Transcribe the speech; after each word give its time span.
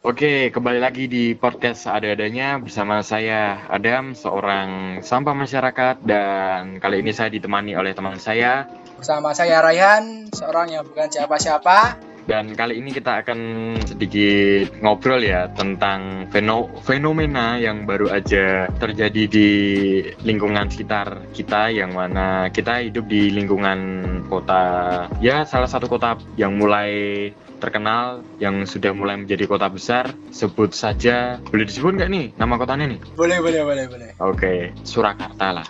Oke, 0.00 0.48
kembali 0.48 0.80
lagi 0.80 1.12
di 1.12 1.36
podcast 1.36 1.84
ada-adanya 1.84 2.56
bersama 2.56 3.04
saya 3.04 3.68
Adam, 3.68 4.16
seorang 4.16 5.00
sampah 5.04 5.36
masyarakat 5.36 6.00
dan 6.08 6.80
kali 6.80 7.04
ini 7.04 7.12
saya 7.12 7.28
ditemani 7.28 7.76
oleh 7.76 7.92
teman 7.92 8.16
saya 8.16 8.64
Bersama 8.96 9.36
saya 9.36 9.60
Rayhan, 9.60 10.32
seorang 10.32 10.72
yang 10.72 10.88
bukan 10.88 11.04
siapa-siapa. 11.04 12.00
dan 12.24 12.52
kali 12.54 12.78
ini 12.78 12.94
kita 12.94 13.26
akan 13.26 13.40
sedikit 13.82 14.70
ngobrol 14.78 15.18
ya 15.18 15.50
tentang 15.50 16.30
feno- 16.30 16.70
fenomena 16.86 17.58
yang 17.58 17.84
baru 17.84 18.06
aja 18.12 18.70
terjadi 18.78 19.26
di 19.26 19.48
lingkungan 20.22 20.70
sekitar 20.70 21.26
kita 21.34 21.74
yang 21.74 21.90
mana 21.90 22.46
kita 22.54 22.86
hidup 22.86 23.10
di 23.10 23.34
lingkungan 23.34 23.80
kota 24.30 24.62
ya 25.18 25.42
salah 25.42 25.66
satu 25.66 25.90
kota 25.90 26.14
yang 26.38 26.54
mulai 26.54 27.32
terkenal 27.60 28.24
yang 28.40 28.64
sudah 28.64 28.96
mulai 28.96 29.20
menjadi 29.20 29.44
kota 29.44 29.68
besar 29.68 30.10
sebut 30.32 30.72
saja 30.72 31.36
boleh 31.52 31.68
disebut 31.68 32.00
nggak 32.00 32.10
nih 32.10 32.26
nama 32.40 32.56
kotanya 32.56 32.96
nih 32.96 33.00
Boleh, 33.20 33.36
boleh, 33.44 33.62
boleh, 33.68 33.84
boleh. 33.84 34.10
Oke, 34.16 34.72
Surakarta 34.80 35.52
lah. 35.52 35.68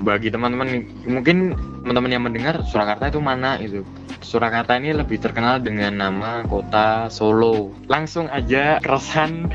Bagi 0.00 0.32
teman-teman, 0.32 0.84
mungkin 1.04 1.52
teman-teman 1.84 2.10
yang 2.12 2.24
mendengar 2.24 2.60
Surakarta 2.64 3.12
itu 3.12 3.20
mana 3.20 3.60
itu? 3.60 3.84
Surakarta 4.24 4.80
ini 4.80 4.96
lebih 4.96 5.20
terkenal 5.20 5.60
dengan 5.60 5.92
nama 5.96 6.40
kota 6.48 7.12
Solo. 7.12 7.76
Langsung 7.84 8.32
aja 8.32 8.80
keresahan 8.80 9.52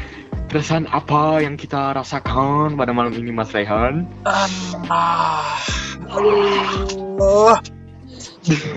keresahan 0.51 0.85
apa 0.91 1.41
yang 1.41 1.55
kita 1.57 1.95
rasakan 1.97 2.77
pada 2.77 2.91
malam 2.93 3.15
ini 3.15 3.33
Mas 3.33 3.49
Rehan? 3.55 4.05
Ah, 4.27 5.57
aduh, 6.11 7.57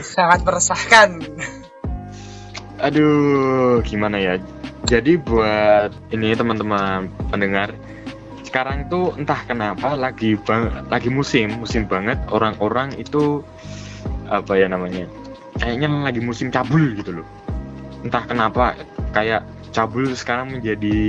sangat 0.01 0.41
meresahkan. 0.47 1.21
Aduh, 2.85 3.81
gimana 3.81 4.21
ya? 4.21 4.37
Jadi 4.85 5.17
buat 5.17 5.89
ini 6.13 6.37
teman-teman 6.37 7.09
pendengar, 7.33 7.73
sekarang 8.45 8.85
itu 8.85 9.09
entah 9.17 9.41
kenapa 9.49 9.97
lagi 9.97 10.37
bang, 10.37 10.69
lagi 10.93 11.09
musim, 11.09 11.65
musim 11.65 11.89
banget 11.89 12.21
orang-orang 12.29 12.93
itu 13.01 13.41
apa 14.29 14.61
ya 14.61 14.69
namanya? 14.69 15.09
Kayaknya 15.57 15.89
lagi 16.05 16.21
musim 16.21 16.53
cabul 16.53 16.93
gitu 17.01 17.25
loh. 17.25 17.27
Entah 18.05 18.29
kenapa 18.29 18.77
kayak 19.17 19.49
cabul 19.73 20.13
sekarang 20.13 20.61
menjadi 20.61 21.01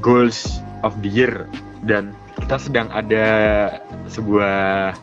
goals 0.00 0.56
of 0.80 0.96
the 1.04 1.12
year 1.12 1.44
dan 1.84 2.16
kita 2.40 2.56
sedang 2.56 2.88
ada 2.96 3.28
sebuah 4.08 4.96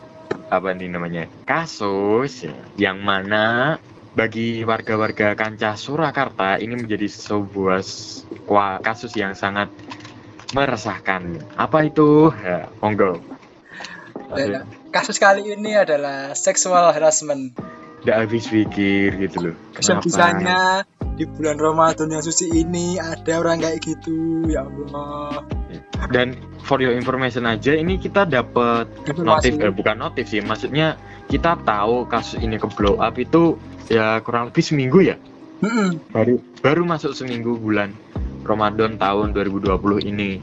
apa 0.50 0.68
nih 0.74 0.90
namanya? 0.90 1.30
kasus 1.46 2.42
yang 2.74 2.98
mana 3.06 3.78
bagi 4.16 4.64
warga-warga 4.64 5.36
kancah 5.36 5.76
Surakarta 5.76 6.56
ini 6.56 6.72
menjadi 6.72 7.04
sebuah 7.04 7.84
kasus 8.80 9.12
yang 9.12 9.36
sangat 9.36 9.68
meresahkan. 10.56 11.44
Apa 11.52 11.84
itu? 11.84 12.32
Ya, 12.40 12.72
monggo. 12.80 13.20
Dan 14.32 14.64
kasus 14.88 15.20
kali 15.20 15.52
ini 15.52 15.76
adalah 15.76 16.32
sexual 16.32 16.96
harassment. 16.96 17.52
Tidak 18.00 18.16
habis 18.16 18.48
pikir 18.48 19.20
gitu 19.20 19.52
loh. 19.52 19.54
Kenapa? 19.76 20.88
Di 21.16 21.24
bulan 21.24 21.56
Ramadan 21.56 22.12
yang 22.12 22.20
suci 22.20 22.52
ini 22.52 23.00
ada 23.00 23.40
orang 23.40 23.64
kayak 23.64 23.80
gitu, 23.80 24.44
ya 24.46 24.68
Allah. 24.68 25.42
Dan 26.12 26.36
for 26.62 26.78
your 26.78 26.92
information 26.92 27.48
aja, 27.48 27.72
ini 27.72 27.96
kita 27.96 28.28
dapat 28.28 28.86
notif, 29.16 29.56
eh, 29.56 29.72
bukan 29.72 29.96
notif 29.96 30.28
sih, 30.28 30.44
maksudnya 30.44 31.00
kita 31.26 31.58
tahu 31.64 32.06
kasus 32.06 32.38
ini 32.38 32.60
ke 32.60 32.68
blow 32.76 33.00
up 33.00 33.16
itu 33.16 33.58
ya 33.88 34.20
kurang 34.22 34.52
lebih 34.52 34.62
seminggu 34.62 35.02
ya. 35.02 35.16
Mm-mm. 35.64 36.12
Baru 36.12 36.36
baru 36.60 36.84
masuk 36.84 37.16
seminggu 37.16 37.56
bulan 37.56 37.96
Ramadan 38.44 39.00
tahun 39.00 39.32
2020 39.32 40.04
ini. 40.04 40.38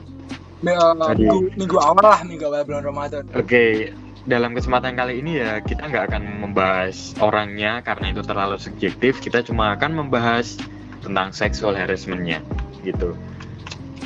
Eh, 0.63 0.94
minggu, 1.19 1.53
minggu 1.59 1.77
awal 1.77 2.01
lah, 2.01 2.19
minggu 2.25 2.44
awal 2.49 2.63
bulan 2.66 2.83
Ramadan. 2.83 3.23
Oke, 3.35 3.94
dalam 4.23 4.55
kesempatan 4.55 4.95
kali 4.95 5.19
ini 5.19 5.39
ya 5.43 5.59
kita 5.59 5.91
nggak 5.91 6.03
akan 6.11 6.23
membahas 6.47 7.11
orangnya 7.19 7.84
karena 7.84 8.16
itu 8.16 8.22
terlalu 8.23 8.56
subjektif. 8.59 9.19
Kita 9.19 9.44
cuma 9.44 9.75
akan 9.75 10.06
membahas 10.06 10.56
tentang 11.03 11.35
sexual 11.35 11.75
harassmentnya 11.75 12.39
gitu. 12.88 13.16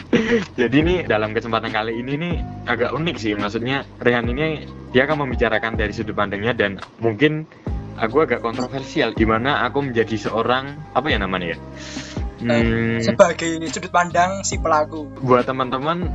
Jadi 0.59 0.75
ini 0.81 0.95
dalam 1.05 1.35
kesempatan 1.35 1.69
kali 1.69 2.00
ini 2.01 2.13
nih 2.17 2.33
agak 2.66 2.95
unik 2.95 3.16
sih. 3.19 3.33
Maksudnya 3.38 3.85
Rehan 4.01 4.25
ini 4.31 4.66
dia 4.95 5.05
akan 5.05 5.28
membicarakan 5.28 5.78
dari 5.78 5.94
sudut 5.94 6.16
pandangnya 6.17 6.55
dan 6.57 6.81
mungkin 6.97 7.45
aku 7.99 8.25
agak 8.25 8.41
kontroversial 8.41 9.13
di 9.13 9.25
mana 9.28 9.61
aku 9.67 9.84
menjadi 9.84 10.16
seorang 10.29 10.95
apa 10.95 11.07
ya 11.11 11.17
namanya 11.22 11.53
ya? 11.53 11.59
Hmm, 12.38 13.01
Sebagai 13.01 13.66
sudut 13.69 13.89
pandang 13.89 14.45
si 14.45 14.61
pelaku. 14.61 15.09
buat 15.25 15.45
teman-teman 15.45 16.05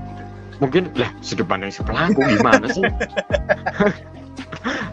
mungkin 0.62 0.94
lah 0.94 1.10
sudut 1.18 1.50
pandang 1.50 1.74
si 1.74 1.82
pelaku 1.82 2.22
gimana 2.22 2.70
sih? 2.70 2.86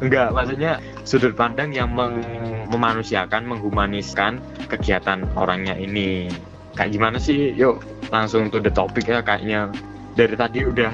Enggak, 0.01 0.33
maksudnya 0.33 0.81
sudut 1.05 1.37
pandang 1.37 1.69
yang 1.69 1.93
meng- 1.93 2.65
memanusiakan, 2.73 3.45
menghumaniskan 3.45 4.41
kegiatan 4.65 5.29
orangnya 5.37 5.77
ini. 5.77 6.33
Kayak 6.73 6.97
gimana 6.97 7.17
sih? 7.21 7.53
Yuk, 7.53 7.85
langsung 8.09 8.49
to 8.49 8.57
the 8.57 8.73
topic 8.73 9.05
ya 9.05 9.21
kayaknya. 9.21 9.69
Dari 10.17 10.33
tadi 10.33 10.65
udah 10.65 10.89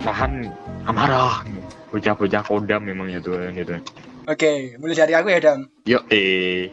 tahan 0.00 0.48
amarah. 0.88 1.44
Bocah-bocah 1.92 2.42
kodam 2.48 2.88
memang 2.88 3.12
ya 3.12 3.20
tuh 3.20 3.52
gitu. 3.52 3.76
Oke, 4.24 4.80
mulai 4.80 4.96
dari 4.96 5.12
aku 5.12 5.28
ya, 5.28 5.40
Dam. 5.42 5.68
Yuk, 5.84 6.08
eh. 6.08 6.72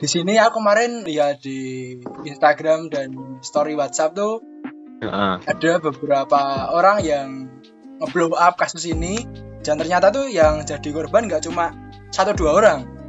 Di 0.00 0.08
sini 0.08 0.40
aku 0.40 0.58
kemarin 0.58 1.06
lihat 1.06 1.44
di 1.44 2.00
Instagram 2.24 2.90
dan 2.90 3.38
story 3.44 3.76
WhatsApp 3.76 4.16
tuh 4.16 4.49
Heeh. 5.00 5.34
ada 5.48 5.72
beberapa 5.80 6.40
orang 6.76 6.98
yang 7.00 7.28
ngeblow 8.00 8.36
up 8.36 8.60
kasus 8.60 8.84
ini 8.88 9.24
dan 9.64 9.80
ternyata 9.80 10.12
tuh 10.12 10.28
yang 10.28 10.64
jadi 10.64 10.88
korban 10.92 11.28
nggak 11.28 11.44
cuma 11.44 11.72
satu 12.12 12.36
dua 12.36 12.56
orang 12.56 13.00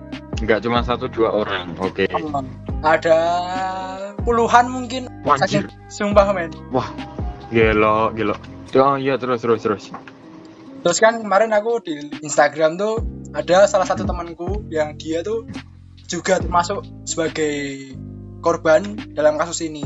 Enggak 0.42 0.66
cuma 0.66 0.82
satu 0.82 1.06
dua 1.06 1.30
orang. 1.46 1.78
Oke. 1.78 2.10
ada 2.82 3.18
puluhan 4.26 4.74
mungkin 4.74 5.06
saking 5.38 5.70
sumpah 5.86 6.34
men 6.34 6.50
Gelo, 7.54 8.10
gelo. 8.18 8.34
Oh 8.74 8.98
iya 8.98 9.22
terus 9.22 9.46
terus 9.46 9.62
terus. 9.62 9.86
terus 10.82 10.98
kan 10.98 11.22
kemarin 11.22 11.54
aku 11.54 11.78
di 11.86 11.94
Instagram 12.26 12.74
tuh 12.74 13.06
ada 13.38 13.70
salah 13.70 13.86
satu 13.86 14.02
temanku 14.02 14.66
yang 14.74 14.98
dia 14.98 15.22
tuh 15.22 15.46
juga 16.10 16.42
termasuk 16.42 16.82
sebagai 17.06 17.94
korban 18.42 18.98
dalam 19.14 19.38
kasus 19.38 19.62
ini 19.62 19.86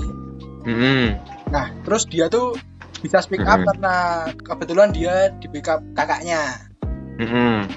Hmm. 0.66 1.22
nah 1.48 1.70
terus 1.82 2.04
dia 2.06 2.26
tuh 2.28 2.58
bisa 2.98 3.22
speak 3.22 3.42
up 3.42 3.58
Mhm. 3.58 3.68
karena 3.68 3.96
kebetulan 4.36 4.90
dia 4.90 5.30
di 5.32 5.46
backup 5.48 5.86
kakaknya 5.94 6.42
Hmm. 7.16 7.70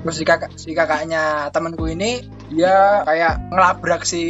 terus 0.00 0.14
si 0.14 0.24
kakak 0.24 0.50
si 0.54 0.70
kakaknya 0.72 1.46
temanku 1.48 1.86
ini 1.86 2.20
dia 2.48 3.00
kayak 3.02 3.38
ngelabrak 3.48 4.02
si 4.02 4.22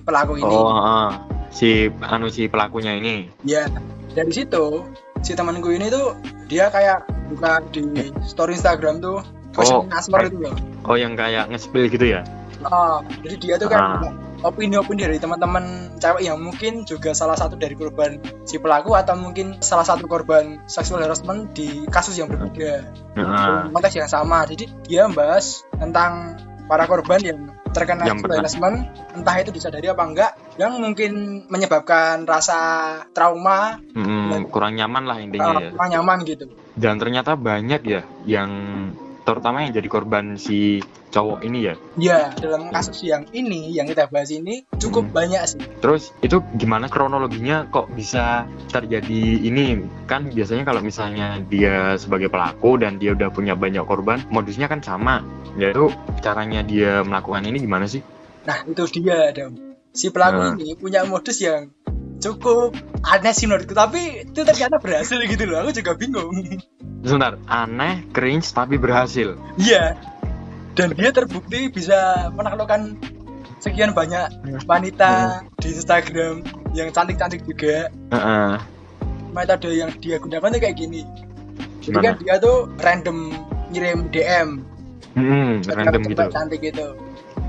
pelaku 0.00 0.36
ini 0.36 0.48
Oh, 0.48 0.70
heeh. 0.70 1.08
si 1.50 1.68
anu 2.00 2.28
si 2.28 2.46
pelakunya 2.46 2.94
ini. 2.94 3.28
ya 3.42 3.68
dari 4.10 4.32
situ 4.32 4.86
si 5.20 5.32
temanku 5.32 5.68
ini 5.68 5.86
tuh 5.86 6.16
dia 6.46 6.66
kayak 6.66 7.04
buka 7.28 7.62
di 7.70 7.84
story 8.24 8.54
Instagram 8.54 8.98
tuh 8.98 9.20
kayak- 9.52 9.86
itu 10.26 10.38
loh 10.40 10.54
Oh, 10.82 10.96
yang 10.96 11.12
kayak 11.12 11.46
nge-spill 11.46 11.86
gitu 11.86 12.06
ya? 12.08 12.24
Oh, 12.62 12.98
jadi 13.20 13.36
dia 13.36 13.54
tuh 13.56 13.68
Ah. 13.68 14.00
kan 14.00 14.16
opini-opini 14.40 15.04
dari 15.04 15.18
teman-teman 15.18 15.96
cewek 15.96 16.22
yang 16.22 16.40
mungkin 16.40 16.84
juga 16.84 17.12
salah 17.12 17.36
satu 17.36 17.56
dari 17.56 17.74
korban 17.74 18.16
si 18.42 18.56
pelaku 18.56 18.96
atau 18.96 19.14
mungkin 19.14 19.60
salah 19.60 19.84
satu 19.84 20.04
korban 20.04 20.60
sexual 20.64 21.00
harassment 21.00 21.52
di 21.52 21.84
kasus 21.86 22.16
yang 22.16 22.28
berbeda. 22.28 22.84
Heeh. 23.16 23.26
dalam 23.26 23.74
konteks 23.74 23.96
yang 23.96 24.08
sama. 24.08 24.46
Jadi 24.46 24.70
dia 24.86 25.04
membahas 25.04 25.66
tentang 25.74 26.38
para 26.66 26.86
korban 26.86 27.18
yang 27.18 27.38
terkena 27.70 28.02
Yang 28.02 28.18
sexual 28.18 28.22
pernah- 28.22 28.38
harassment 28.42 28.76
entah 29.14 29.36
itu 29.38 29.50
disadari 29.50 29.86
apa 29.86 30.02
enggak 30.02 30.30
yang 30.58 30.72
mungkin 30.78 31.10
menyebabkan 31.46 32.26
rasa 32.26 32.58
trauma. 33.10 33.78
Mm, 33.94 34.50
kurang 34.50 34.74
nyaman 34.74 35.04
lah 35.06 35.18
intinya 35.18 35.58
ya. 35.58 35.70
kurang 35.70 35.90
nyaman 35.90 36.18
gitu. 36.24 36.50
Dan 36.74 36.98
ternyata 36.98 37.34
banyak 37.34 37.82
ya 37.84 38.02
yang 38.24 38.50
terutama 39.30 39.62
yang 39.62 39.70
jadi 39.70 39.86
korban 39.86 40.34
si 40.34 40.82
cowok 41.10 41.42
ini 41.42 41.70
ya. 41.70 41.74
ya 41.98 42.20
dalam 42.34 42.70
kasus 42.70 43.02
yang 43.02 43.26
ini 43.30 43.70
yang 43.70 43.86
kita 43.86 44.06
bahas 44.06 44.30
ini 44.30 44.66
cukup 44.78 45.10
Hmm. 45.10 45.14
banyak 45.14 45.42
sih 45.46 45.60
Terus 45.78 46.10
itu 46.20 46.38
gimana 46.54 46.86
kronologinya 46.86 47.66
kok 47.66 47.90
bisa 47.90 48.46
terjadi 48.68 49.42
ini? 49.42 49.80
Kan 50.06 50.30
biasanya 50.30 50.62
kalau 50.62 50.82
misalnya 50.82 51.38
dia 51.42 51.94
sebagai 51.96 52.28
pelaku 52.28 52.78
dan 52.78 52.98
dia 52.98 53.14
udah 53.14 53.30
punya 53.30 53.54
banyak 53.54 53.82
korban, 53.86 54.22
modusnya 54.28 54.66
kan 54.66 54.82
sama. 54.82 55.22
Yaitu 55.56 55.90
caranya 56.20 56.60
dia 56.62 57.00
melakukan 57.02 57.42
ini 57.46 57.58
gimana 57.58 57.88
sih? 57.88 58.04
Nah 58.46 58.62
itu 58.66 58.82
dia 59.00 59.30
Dam. 59.32 59.56
Si 59.90 60.14
pelaku 60.14 60.38
Nah. 60.38 60.54
ini 60.54 60.78
punya 60.78 61.02
modus 61.02 61.42
yang 61.42 61.74
cukup 62.20 62.76
aneh 63.02 63.32
sih 63.32 63.48
menurutku 63.48 63.72
Tapi 63.72 64.28
itu 64.28 64.40
ternyata 64.44 64.76
berhasil 64.76 65.16
gitu 65.16 65.44
loh 65.48 65.64
Aku 65.64 65.72
juga 65.72 65.96
bingung. 65.96 66.36
Sebentar, 67.00 67.40
aneh, 67.48 68.04
cringe 68.12 68.52
tapi 68.52 68.76
berhasil. 68.76 69.40
Iya. 69.56 69.96
Dan 70.76 70.92
dia 70.92 71.10
terbukti 71.10 71.72
bisa 71.72 72.28
menaklukkan 72.30 73.00
sekian 73.58 73.96
banyak 73.96 74.28
wanita 74.64 75.40
di 75.56 75.72
Instagram 75.72 76.44
yang 76.76 76.92
cantik-cantik 76.92 77.40
juga. 77.44 77.88
Heeh. 78.12 78.52
metode 79.30 79.70
yang 79.70 79.94
dia 80.02 80.18
gunakan 80.18 80.50
tuh 80.50 80.60
kayak 80.60 80.76
gini. 80.76 81.06
Jadi 81.80 81.96
kan 82.02 82.14
dia 82.18 82.34
tuh 82.36 82.68
random 82.82 83.32
ngirim 83.70 84.10
DM 84.10 84.48
Hmm, 85.10 85.62
random 85.66 86.02
gitu. 86.06 86.22
cantik 86.30 86.60
gitu 86.62 86.86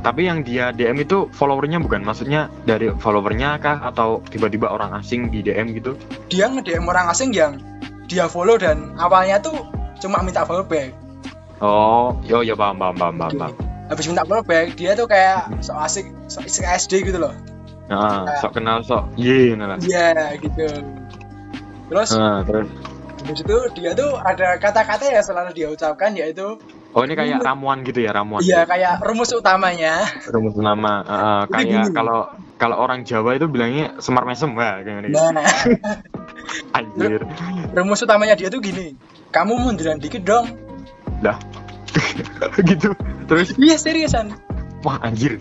Tapi 0.01 0.25
yang 0.25 0.41
dia 0.41 0.73
DM 0.73 0.97
itu 0.99 1.29
followernya 1.29 1.77
bukan, 1.77 2.01
maksudnya 2.01 2.49
dari 2.65 2.89
followernya 2.89 3.61
kah 3.61 3.85
atau 3.85 4.25
tiba-tiba 4.25 4.65
orang 4.67 4.97
asing 4.97 5.29
di 5.29 5.41
DM 5.41 5.77
gitu? 5.77 5.93
dia 6.25 6.49
nge-DM 6.49 6.85
orang 6.85 7.05
asing 7.07 7.29
yang 7.29 7.61
dia 8.09 8.25
follow 8.25 8.57
dan 8.57 8.97
awalnya 8.97 9.37
tuh 9.37 9.53
cuma 10.01 10.25
minta 10.25 10.41
follow 10.41 10.65
back 10.65 10.91
Oh, 11.61 12.17
yo 12.25 12.41
ya 12.41 12.57
paham 12.57 12.81
paham 12.81 12.97
paham 12.97 13.15
paham. 13.15 13.31
paham. 13.37 13.53
habis 13.87 14.09
minta 14.09 14.25
follow 14.25 14.41
back 14.41 14.73
dia 14.73 14.97
tuh 14.97 15.05
kayak 15.05 15.61
sok 15.61 15.77
asik 15.77 16.05
sok 16.25 16.49
asik 16.49 16.65
SD 16.65 16.93
gitu 17.05 17.21
loh 17.21 17.37
Nah, 17.85 18.39
sok 18.39 18.55
kenal 18.57 18.81
sok, 18.81 19.03
iya 19.19 19.51
nah. 19.53 19.75
iya 19.77 20.33
gitu 20.39 20.65
terus 21.87 22.09
Nah, 22.15 22.41
terus 22.41 22.67
habis 23.21 23.39
itu 23.43 23.57
dia 23.77 23.91
tuh 23.93 24.17
ada 24.17 24.57
kata-kata 24.57 25.11
yang 25.11 25.21
selalu 25.21 25.51
dia 25.53 25.67
ucapkan 25.69 26.15
yaitu 26.17 26.57
Oh 26.91 27.07
ini 27.07 27.15
kayak 27.15 27.39
ramuan 27.39 27.87
gitu 27.87 28.03
ya 28.03 28.11
ramuan. 28.11 28.43
iya 28.43 28.67
kayak 28.67 28.99
rumus 28.99 29.31
utamanya 29.31 30.03
Rumus. 30.27 30.59
Heeh, 30.59 31.39
Jadi 31.47 31.51
kayak 31.51 31.65
gini. 31.87 31.95
kalau 31.95 32.19
kalau 32.59 32.75
orang 32.77 33.07
Jawa 33.07 33.39
itu 33.39 33.47
bilangnya 33.47 33.95
semar 33.97 34.27
mesem 34.27 34.51
wah 34.51 34.83
kayak 34.83 35.07
gitu. 35.07 35.15
nah 35.31 35.47
Anjir. 36.77 37.23
rumus 37.71 38.03
utamanya 38.03 38.35
dia 38.35 38.51
tuh 38.51 38.59
gini 38.59 38.91
kamu 39.31 39.55
munduran 39.55 39.97
dikit 39.97 40.23
dong 40.23 40.51
Dah. 41.21 41.37
gitu. 42.71 42.91
Terus 43.27 43.55
iya 43.55 43.75
seriusan 43.79 44.35
wah 44.81 44.97
anjir. 44.99 45.37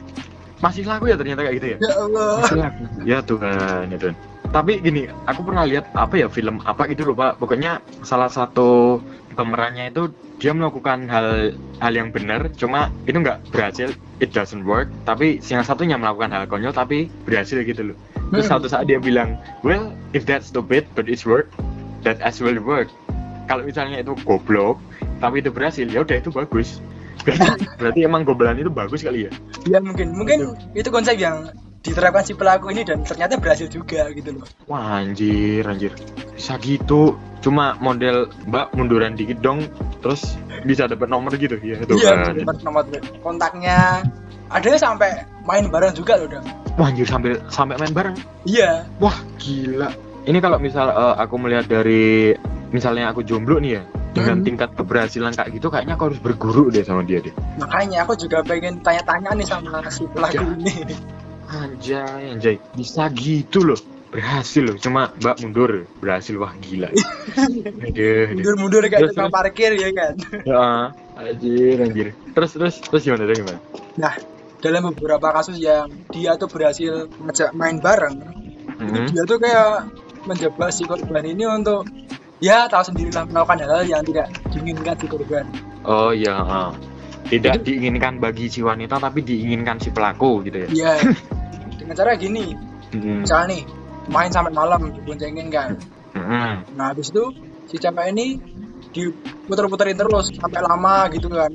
Masih 0.61 0.85
laku 0.85 1.09
ya 1.09 1.17
ternyata 1.17 1.41
kayak 1.41 1.57
gitu 1.57 1.67
ya. 1.73 1.79
ya 1.81 1.93
Allah 1.97 2.31
Masih 2.45 2.59
laku. 2.61 2.83
Ya 3.09 3.19
Tuhan, 3.25 3.85
ya 3.89 3.97
Tuhan. 3.97 4.15
Tapi 4.51 4.73
gini, 4.83 5.09
aku 5.25 5.41
pernah 5.47 5.65
lihat 5.65 5.89
apa 5.97 6.21
ya 6.21 6.29
film 6.29 6.61
apa 6.61 6.85
gitu 6.85 7.09
lupa. 7.09 7.33
Pokoknya 7.33 7.81
salah 8.05 8.29
satu 8.29 9.01
pemerannya 9.35 9.91
itu 9.91 10.11
dia 10.41 10.57
melakukan 10.57 11.05
hal 11.07 11.53
hal 11.79 11.93
yang 11.93 12.09
benar, 12.11 12.49
cuma 12.57 12.89
itu 13.05 13.21
nggak 13.21 13.45
berhasil, 13.53 13.93
it 14.25 14.33
doesn't 14.33 14.65
work. 14.65 14.89
Tapi 15.05 15.39
yang 15.49 15.61
satunya 15.63 16.01
melakukan 16.01 16.33
hal 16.33 16.49
konyol 16.49 16.73
tapi 16.73 17.13
berhasil 17.29 17.61
gitu 17.61 17.93
loh. 17.93 17.97
Terus 18.33 18.47
Hmm. 18.49 18.63
satu 18.63 18.67
saat 18.71 18.89
dia 18.89 18.97
bilang, 18.97 19.37
well 19.67 19.93
if 20.17 20.25
that's 20.25 20.49
stupid 20.49 20.89
but 20.97 21.11
it's 21.11 21.29
work, 21.29 21.51
that 22.03 22.17
as 22.25 22.41
well 22.41 22.57
work. 22.63 22.89
Kalau 23.51 23.67
misalnya 23.67 24.01
itu 24.01 24.15
goblok 24.25 24.79
tapi 25.21 25.45
itu 25.45 25.53
berhasil, 25.53 25.85
ya 25.85 26.01
udah 26.01 26.17
itu 26.17 26.33
bagus. 26.33 26.81
Berarti, 27.27 27.49
berarti 27.81 28.01
emang 28.09 28.25
gobelan 28.25 28.57
itu 28.57 28.73
bagus 28.73 29.05
kali 29.05 29.29
ya? 29.29 29.33
ya 29.69 29.79
mungkin 29.83 30.17
mungkin 30.17 30.57
itu 30.73 30.89
konsep 30.89 31.21
yang 31.21 31.53
diterapkan 31.81 32.23
si 32.23 32.37
pelaku 32.37 32.69
ini 32.73 32.85
dan 32.85 33.01
ternyata 33.03 33.41
berhasil 33.41 33.67
juga 33.67 34.13
gitu 34.13 34.37
loh. 34.37 34.47
Wah 34.69 35.01
anjir 35.01 35.65
anjir. 35.65 35.93
Bisa 36.37 36.61
gitu. 36.61 37.17
Cuma 37.41 37.73
model 37.81 38.29
mbak 38.45 38.77
munduran 38.77 39.17
dikit 39.17 39.41
dong 39.41 39.65
terus 40.05 40.37
bisa 40.69 40.85
dapat 40.85 41.09
nomor 41.09 41.33
gitu. 41.41 41.57
Ya 41.65 41.81
itu 41.81 41.97
iya 41.97 42.21
kan. 42.21 42.37
dapat 42.37 42.57
nomor. 42.61 42.85
Kontaknya 43.25 44.05
ada 44.53 44.69
sampai 44.77 45.25
main 45.49 45.73
bareng 45.73 45.97
juga 45.97 46.21
loh 46.21 46.27
udah 46.29 46.43
wah 46.77 46.89
anjir 46.93 47.09
sambil 47.09 47.41
sampai 47.49 47.81
main 47.81 47.93
bareng. 47.97 48.17
Iya. 48.45 48.85
Wah 49.01 49.17
gila. 49.41 49.89
Ini 50.29 50.39
kalau 50.45 50.61
misal 50.61 50.93
eh, 50.93 51.15
aku 51.17 51.35
melihat 51.41 51.65
dari 51.65 52.37
misalnya 52.71 53.09
aku 53.09 53.25
jomblo 53.25 53.57
nih 53.57 53.81
ya 53.81 53.83
dengan 54.11 54.43
Hmm. 54.43 54.47
tingkat 54.47 54.71
keberhasilan 54.75 55.33
kayak 55.33 55.51
gitu 55.55 55.71
kayaknya 55.71 55.95
aku 55.95 56.13
harus 56.13 56.21
berguru 56.21 56.69
deh 56.69 56.85
sama 56.85 57.07
dia 57.07 57.25
deh. 57.25 57.33
Makanya 57.57 58.05
aku 58.05 58.19
juga 58.19 58.43
pengen 58.45 58.83
tanya-tanya 58.85 59.33
nih 59.39 59.47
sama 59.49 59.81
si 59.89 60.05
pelaku 60.11 60.45
Ya. 60.45 60.55
ini 60.61 60.95
anjay 61.51 62.31
anjay. 62.31 62.57
Bisa 62.73 63.11
gitu 63.11 63.67
loh. 63.67 63.81
Berhasil 64.11 64.63
loh. 64.63 64.75
Cuma 64.79 65.11
mbak 65.19 65.39
mundur. 65.43 65.87
Berhasil. 65.99 66.35
Wah 66.35 66.55
gila. 66.59 66.91
Aduh, 67.87 68.27
aduh. 68.27 68.35
mundur-mundur 68.35 68.83
kayak 68.91 69.07
Terus, 69.07 69.15
tukang 69.15 69.31
parkir 69.31 69.71
ya 69.79 69.89
kan? 69.95 70.13
Ya, 70.43 70.67
anjir 71.15 71.77
anjir. 71.79 72.07
Terus 72.35 72.51
terus 72.59 72.75
terus 72.83 73.03
gimana 73.07 73.23
terus 73.27 73.39
gimana? 73.43 73.59
Nah 73.99 74.15
dalam 74.61 74.91
beberapa 74.93 75.31
kasus 75.33 75.57
yang 75.57 75.89
dia 76.11 76.35
tuh 76.37 76.51
berhasil 76.51 77.07
ngajak 77.23 77.55
main 77.57 77.79
bareng 77.81 78.19
Mhm. 78.81 79.13
dia 79.13 79.23
tuh 79.25 79.37
kayak 79.37 79.89
menjebak 80.25 80.69
si 80.73 80.85
korban 80.85 81.25
ini 81.25 81.45
untuk 81.45 81.85
ya 82.41 82.65
tahu 82.67 82.93
sendirilah 82.93 83.25
melakukan 83.29 83.61
hal-hal 83.61 83.85
yang 83.85 84.03
tidak 84.05 84.29
diinginkan 84.53 84.97
si 84.97 85.07
korban. 85.09 85.45
Oh 85.85 86.13
iya, 86.13 86.35
heeh. 86.41 86.71
tidak 87.31 87.63
diinginkan 87.63 88.19
bagi 88.19 88.49
si 88.49 88.61
wanita 88.61 88.97
tapi 88.97 89.21
diinginkan 89.23 89.79
si 89.79 89.93
pelaku 89.93 90.43
gitu 90.45 90.65
ya. 90.65 90.69
Iya. 90.69 90.93
Dengan 91.81 91.97
cara 91.97 92.13
gini, 92.21 92.53
Mm-mm. 92.93 93.25
misalnya 93.25 93.57
nih 93.57 93.63
main 94.13 94.29
sampai 94.29 94.53
malam 94.53 94.93
diboncengin 94.93 95.49
kan. 95.49 95.73
Mm-mm. 96.13 96.77
Nah 96.77 96.93
habis 96.93 97.09
itu 97.09 97.25
si 97.73 97.81
cewek 97.81 98.13
ini 98.13 98.37
diputer-puterin 98.93 99.97
terus 99.97 100.29
sampai 100.37 100.61
lama 100.61 101.09
gitu 101.09 101.33
kan, 101.33 101.49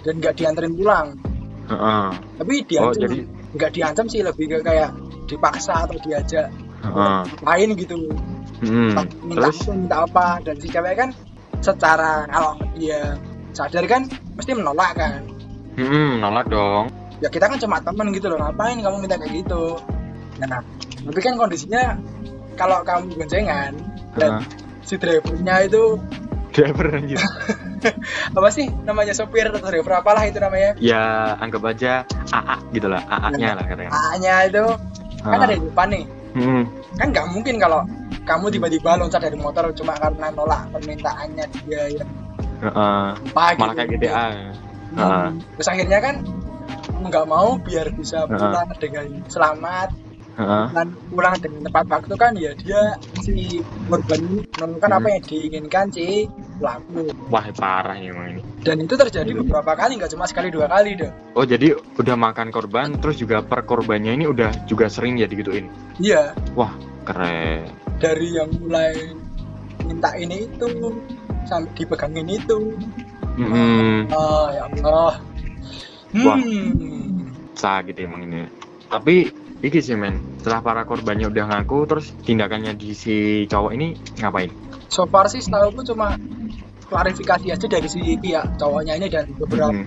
dan 0.00 0.14
nggak 0.16 0.34
dianterin 0.40 0.72
pulang. 0.72 1.20
Heeh. 1.68 2.06
Tapi 2.40 2.54
Oh 2.58 2.64
diancam, 2.64 3.02
jadi, 3.04 3.18
nggak 3.52 3.70
diancam 3.76 4.06
sih 4.08 4.24
lebih 4.24 4.44
ke 4.48 4.58
kayak 4.64 4.90
dipaksa 5.28 5.84
atau 5.84 6.00
diajak 6.00 6.48
heeh. 6.82 7.20
main 7.44 7.68
gitu. 7.76 8.08
Mm. 8.62 8.94
Minta 9.26 9.50
Terus, 9.50 9.58
apa, 9.60 9.72
minta 9.74 9.96
apa, 10.06 10.26
dan 10.46 10.56
si 10.62 10.66
cewek 10.70 10.94
kan 10.96 11.10
secara 11.60 12.24
kalau 12.30 12.56
dia 12.78 13.18
sadar 13.52 13.84
kan 13.84 14.08
mesti 14.38 14.56
menolak 14.56 14.96
kan. 14.96 15.20
mm, 15.76 16.22
nolak 16.22 16.46
dong. 16.48 16.88
Ya 17.22 17.28
kita 17.30 17.46
kan 17.46 17.56
cuma 17.56 17.78
temen 17.78 18.10
gitu 18.10 18.26
loh 18.26 18.38
ngapain 18.38 18.76
kamu 18.76 18.96
minta 18.98 19.16
kayak 19.16 19.32
gitu 19.40 19.78
nah 20.36 20.58
tapi 21.00 21.20
kan 21.20 21.34
kondisinya 21.36 21.94
kalau 22.54 22.82
kamu 22.82 23.14
boncengan 23.14 23.72
dan 24.14 24.30
Heeh. 24.36 24.44
si 24.82 24.94
drivernya 24.96 25.64
itu 25.64 25.96
Driver 26.52 26.84
anjir. 26.92 27.16
apa 28.36 28.48
sih 28.52 28.68
namanya 28.84 29.16
sopir 29.16 29.48
atau 29.48 29.64
driver 29.64 30.04
apalah 30.04 30.20
itu 30.22 30.36
namanya 30.36 30.76
ya 30.76 31.32
anggap 31.40 31.64
aja 31.64 32.04
AA 32.28 32.56
gitu 32.76 32.92
lah, 32.92 33.00
AA-nya 33.08 33.56
lah 33.56 33.64
katanya. 33.64 33.90
A-nya 33.90 34.34
itu 34.46 34.64
kan 35.24 35.38
Ah. 35.38 35.46
ada 35.46 35.54
di 35.56 35.64
depan 35.64 35.88
nih 35.88 36.04
Mm. 36.32 36.64
kan 36.96 37.06
nggak 37.08 37.26
mungkin 37.28 37.56
kalau 37.56 37.80
kamu 38.24 38.52
tiba-tiba 38.52 38.96
loncat 38.96 39.20
dari 39.20 39.36
motor 39.36 39.68
cuma 39.72 39.92
karena 39.96 40.28
nolak 40.28 40.64
permintaannya 40.72 41.44
dia 41.64 41.82
yang 41.88 42.08
apa 42.62 43.42
gitu 43.52 43.60
Malah 43.60 43.74
kayak 43.74 43.88
GTA. 43.90 44.12
Heeh. 44.12 44.52
Hmm. 44.92 45.28
terus 45.56 45.68
akhirnya 45.68 45.98
kan 46.00 46.14
nggak 47.04 47.26
mau 47.26 47.56
biar 47.56 47.90
bisa 47.90 48.24
pulang 48.26 48.70
dengan 48.76 49.06
selamat 49.26 49.90
Heeh. 50.32 50.66
dan 50.72 50.88
pulang 51.06 51.36
dengan 51.36 51.60
tepat 51.62 51.84
waktu 51.90 52.14
kan 52.16 52.32
ya 52.34 52.52
dia 52.54 52.82
si 53.18 53.60
korban 53.84 54.20
menemukan 54.50 54.88
Hmm. 54.88 54.98
apa 54.98 55.08
yang 55.10 55.22
diinginkan 55.22 55.86
si 55.88 56.24
pelaku 56.56 57.12
Wah 57.28 57.44
parah 57.52 57.94
emang 57.94 58.28
ini. 58.30 58.40
dan 58.60 58.76
itu 58.78 58.94
terjadi 58.94 59.28
beberapa 59.36 59.72
kali 59.74 59.96
nggak 59.96 60.08
cuma 60.10 60.24
sekali 60.24 60.48
dua 60.48 60.66
kali 60.66 60.96
deh 60.96 61.12
Oh 61.32 61.44
jadi 61.44 61.72
udah 61.94 62.14
makan 62.14 62.48
korban, 62.48 62.96
terus 62.96 63.16
juga 63.16 63.40
per 63.40 63.62
korbannya 63.62 64.14
ini 64.14 64.24
udah 64.24 64.64
juga 64.64 64.86
sering 64.86 65.16
ya 65.16 65.26
digituin. 65.26 65.68
iya 65.98 66.32
Wah 66.52 66.72
keren. 67.04 67.68
dari 67.98 68.32
yang 68.32 68.48
mulai 68.56 68.94
minta 69.82 70.14
ini 70.14 70.46
itu 70.46 70.68
sampai 71.44 71.72
dipegangin 71.74 72.28
itu 72.30 72.72
Mm. 73.32 74.08
oh 74.08 74.46
ya 74.48 74.64
Allah 74.70 75.16
Wah. 76.14 76.36
Hmm 77.52 77.60
sakit 77.60 77.94
emang 78.00 78.24
ini. 78.24 78.48
Tapi 78.88 79.28
iki 79.60 79.78
sih 79.80 79.94
men. 79.94 80.20
Setelah 80.40 80.60
para 80.64 80.82
korbannya 80.82 81.28
udah 81.28 81.44
ngaku 81.48 81.84
terus 81.86 82.10
tindakannya 82.24 82.74
di 82.74 82.96
si 82.96 83.44
cowok 83.46 83.72
ini 83.76 83.92
ngapain? 84.18 84.50
So 84.88 85.04
far 85.08 85.28
sih 85.28 85.40
setahu 85.40 85.72
cuma 85.84 86.16
klarifikasi 86.88 87.48
aja 87.48 87.66
dari 87.68 87.88
si 87.88 88.16
pihak 88.16 88.56
cowoknya 88.56 88.96
ini 89.00 89.08
dan 89.08 89.28
beberapa 89.36 89.72
Hmm. 89.72 89.86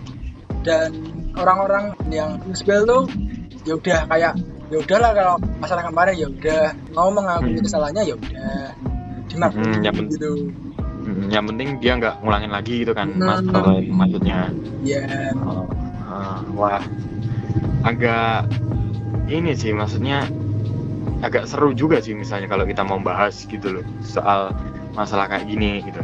dan 0.66 0.90
orang-orang 1.38 1.94
yang 2.10 2.42
spill 2.54 2.86
tuh 2.86 3.04
ya 3.66 3.78
udah 3.78 4.00
kayak 4.10 4.34
ya 4.74 4.78
udahlah 4.82 5.12
kalau 5.14 5.36
masalah 5.62 5.84
kemarin 5.86 6.14
ya 6.18 6.28
udah. 6.30 6.64
Mau 6.94 7.10
mengakui 7.14 7.54
Hmm. 7.54 7.66
kesalahannya 7.66 8.04
ya 8.06 8.16
udah. 8.18 8.74
Dimaklumi 9.30 9.74
Hmm, 9.78 9.86
ya 9.86 9.92
ben- 9.94 10.10
gitu. 10.10 10.32
Hmm, 11.06 11.30
yang 11.30 11.46
penting 11.46 11.78
dia 11.78 11.94
nggak 12.02 12.26
ngulangin 12.26 12.50
lagi 12.50 12.82
gitu 12.82 12.94
kan 12.98 13.14
mas 13.14 13.42
Hmm. 13.42 13.54
kalau 13.54 13.78
maksudnya. 13.78 14.50
Ya 14.82 15.02
Oh, 15.46 15.66
ah, 16.02 16.42
wah 16.58 16.82
agak 17.86 18.50
ini 19.30 19.54
sih 19.54 19.72
maksudnya 19.72 20.26
agak 21.22 21.46
seru 21.46 21.72
juga 21.72 22.02
sih 22.02 22.18
misalnya 22.18 22.50
kalau 22.50 22.66
kita 22.66 22.82
mau 22.82 22.98
bahas 23.00 23.46
gitu 23.46 23.80
loh 23.80 23.86
soal 24.02 24.52
masalah 24.98 25.30
kayak 25.30 25.46
gini 25.48 25.86
gitu 25.86 26.02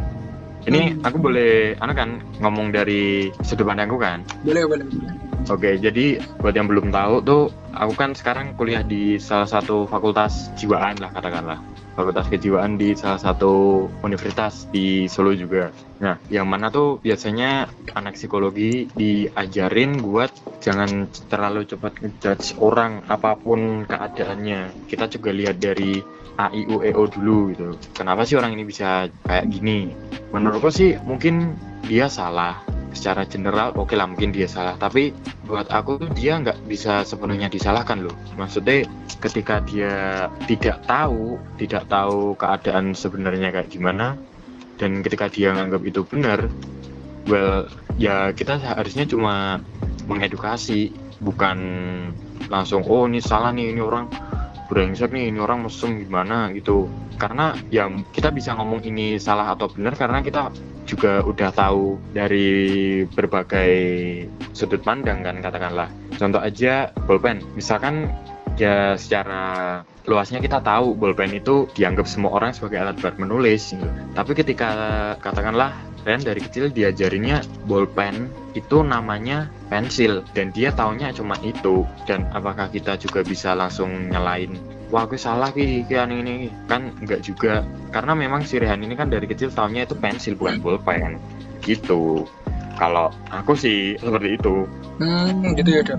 ini 0.62 0.94
Hmm. 0.94 1.02
aku 1.02 1.18
boleh 1.18 1.74
anu 1.82 1.92
kan 1.92 2.22
ngomong 2.38 2.70
dari 2.70 3.34
sudut 3.42 3.66
pandangku 3.66 3.98
kan 3.98 4.22
boleh 4.46 4.62
boleh 4.66 4.86
Oke, 5.50 5.74
jadi 5.74 6.22
buat 6.38 6.54
yang 6.54 6.70
belum 6.70 6.94
tahu 6.94 7.18
tuh, 7.26 7.50
aku 7.74 7.98
kan 7.98 8.14
sekarang 8.14 8.54
kuliah 8.54 8.86
di 8.86 9.18
salah 9.18 9.50
satu 9.50 9.90
fakultas 9.90 10.54
jiwaan 10.54 10.94
lah 11.02 11.10
katakanlah. 11.10 11.58
Fakultas 11.92 12.28
kejiwaan 12.32 12.80
di 12.80 12.96
salah 12.96 13.20
satu 13.20 13.84
universitas 14.00 14.64
di 14.72 15.04
Solo 15.06 15.36
juga. 15.36 15.68
Nah, 16.00 16.16
yang 16.32 16.48
mana 16.48 16.72
tuh 16.72 16.98
biasanya 17.04 17.68
anak 17.92 18.16
psikologi 18.16 18.88
diajarin 18.96 20.00
buat 20.00 20.32
jangan 20.64 21.06
terlalu 21.28 21.68
cepat 21.68 22.00
ngejudge 22.00 22.56
orang 22.58 23.04
apa 23.12 23.36
pun 23.36 23.84
keadaannya. 23.84 24.88
Kita 24.88 25.06
juga 25.12 25.30
lihat 25.36 25.60
dari 25.60 26.00
A, 26.40 26.48
I, 26.48 26.64
U, 26.64 26.80
E, 26.80 26.96
O 26.96 27.04
dulu 27.04 27.52
gitu. 27.52 27.76
Kenapa 27.92 28.24
sih 28.24 28.40
orang 28.40 28.56
ini 28.56 28.64
bisa 28.64 29.12
kayak 29.28 29.52
gini? 29.52 29.92
Menurutku 30.32 30.72
sih 30.72 30.96
mungkin 31.04 31.60
dia 31.84 32.08
salah 32.08 32.71
secara 32.92 33.26
general 33.26 33.74
oke 33.74 33.92
lah 33.96 34.06
mungkin 34.08 34.32
dia 34.32 34.46
salah. 34.48 34.76
Tapi 34.76 35.12
buat 35.44 35.68
aku 35.68 36.00
tuh 36.06 36.10
dia 36.14 36.38
nggak 36.40 36.64
bisa 36.68 37.02
sepenuhnya 37.04 37.48
disalahkan 37.52 38.04
loh. 38.04 38.14
Maksudnya 38.38 38.86
ketika 39.20 39.60
dia 39.64 40.26
tidak 40.46 40.84
tahu 40.86 41.36
tidak 41.60 41.88
tahu 41.88 42.36
keadaan 42.36 42.96
sebenarnya 42.96 43.52
kayak 43.52 43.70
gimana 43.72 44.16
dan 44.80 45.04
ketika 45.04 45.30
dia 45.30 45.54
nganggap 45.54 45.82
itu 45.86 46.02
benar 46.02 46.50
well 47.30 47.70
ya 48.00 48.34
kita 48.34 48.58
harusnya 48.58 49.06
cuma 49.06 49.62
mengedukasi 50.10 50.90
bukan 51.22 51.58
langsung 52.50 52.82
oh 52.90 53.06
ini 53.06 53.22
salah 53.22 53.54
nih 53.54 53.70
ini 53.70 53.78
orang 53.78 54.10
brengsek 54.72 55.12
nih 55.12 55.28
ini 55.28 55.38
orang 55.38 55.68
mesum 55.68 56.00
gimana 56.00 56.48
gitu. 56.56 56.88
Karena 57.20 57.52
ya 57.68 57.86
kita 58.10 58.32
bisa 58.32 58.56
ngomong 58.56 58.82
ini 58.88 59.20
salah 59.20 59.52
atau 59.52 59.68
benar 59.68 59.94
karena 59.94 60.24
kita 60.24 60.48
juga 60.84 61.22
udah 61.22 61.50
tahu 61.54 61.98
dari 62.12 63.02
berbagai 63.10 63.72
sudut 64.52 64.82
pandang 64.82 65.22
kan 65.22 65.38
katakanlah. 65.40 65.88
Contoh 66.18 66.42
aja 66.42 66.90
bolpen. 67.06 67.40
Misalkan 67.54 68.10
ya 68.60 68.98
secara 69.00 69.80
luasnya 70.04 70.42
kita 70.42 70.60
tahu 70.60 70.98
bolpen 70.98 71.32
itu 71.32 71.70
dianggap 71.72 72.10
semua 72.10 72.34
orang 72.34 72.50
sebagai 72.52 72.82
alat 72.82 72.98
buat 72.98 73.16
menulis 73.22 73.70
gitu. 73.70 73.86
tapi 74.18 74.34
ketika 74.34 74.68
katakanlah 75.22 75.72
Ren 76.02 76.18
dari 76.18 76.42
kecil 76.42 76.74
diajarinnya 76.74 77.46
bolpen 77.70 78.26
itu 78.58 78.82
namanya 78.82 79.46
pensil 79.70 80.26
dan 80.34 80.50
dia 80.50 80.74
taunya 80.74 81.14
cuma 81.14 81.38
itu. 81.46 81.86
Dan 82.10 82.26
apakah 82.34 82.66
kita 82.74 82.98
juga 82.98 83.22
bisa 83.22 83.54
langsung 83.54 84.10
nyalain 84.10 84.58
wah 84.92 85.08
aku 85.08 85.16
salah 85.16 85.48
ki 85.50 85.88
ki 85.88 85.96
ini. 85.96 86.52
Kan 86.68 86.92
enggak 87.00 87.24
juga. 87.24 87.64
Karena 87.90 88.12
memang 88.12 88.44
si 88.44 88.60
Rehan 88.60 88.84
ini 88.84 88.92
kan 88.92 89.08
dari 89.08 89.24
kecil 89.24 89.48
taunya 89.50 89.88
itu 89.88 89.96
pensil 89.96 90.36
bukan 90.36 90.60
bolpen 90.60 91.16
gitu. 91.64 92.28
Kalau 92.76 93.08
aku 93.32 93.56
sih 93.56 93.96
seperti 93.96 94.36
itu. 94.36 94.68
Hmm 95.00 95.56
gitu 95.56 95.70
ya 95.72 95.82
dok. 95.82 95.98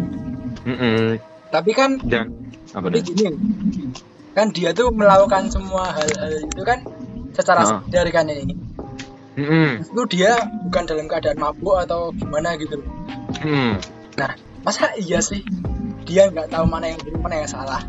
Mm 0.64 0.78
-mm. 0.80 1.04
tapi 1.52 1.76
kan 1.76 2.00
dan 2.08 2.32
apa 2.72 2.88
tapi 2.88 3.04
nih 3.04 3.14
gini 3.14 3.30
kan 4.32 4.50
dia 4.56 4.72
tuh 4.72 4.90
melakukan 4.96 5.52
semua 5.52 5.92
hal-hal 5.92 6.40
itu 6.40 6.64
kan 6.64 6.82
secara 7.36 7.68
Heeh. 7.68 7.84
sadar 7.92 8.08
kan 8.16 8.32
ini. 8.32 8.56
Mm 9.36 9.46
-mm. 9.46 9.70
itu 9.84 10.02
dia 10.14 10.40
bukan 10.70 10.84
dalam 10.88 11.06
keadaan 11.12 11.38
mabuk 11.42 11.76
atau 11.84 12.16
gimana 12.16 12.56
gitu. 12.56 12.80
Mm. 13.44 13.82
nah 14.16 14.32
masa 14.64 14.96
iya 14.96 15.20
sih? 15.20 15.44
Dia 16.08 16.32
nggak 16.32 16.52
tahu 16.52 16.64
mana 16.68 16.96
yang 16.96 17.00
benar 17.04 17.20
mana 17.20 17.36
yang 17.44 17.52
salah 17.52 17.82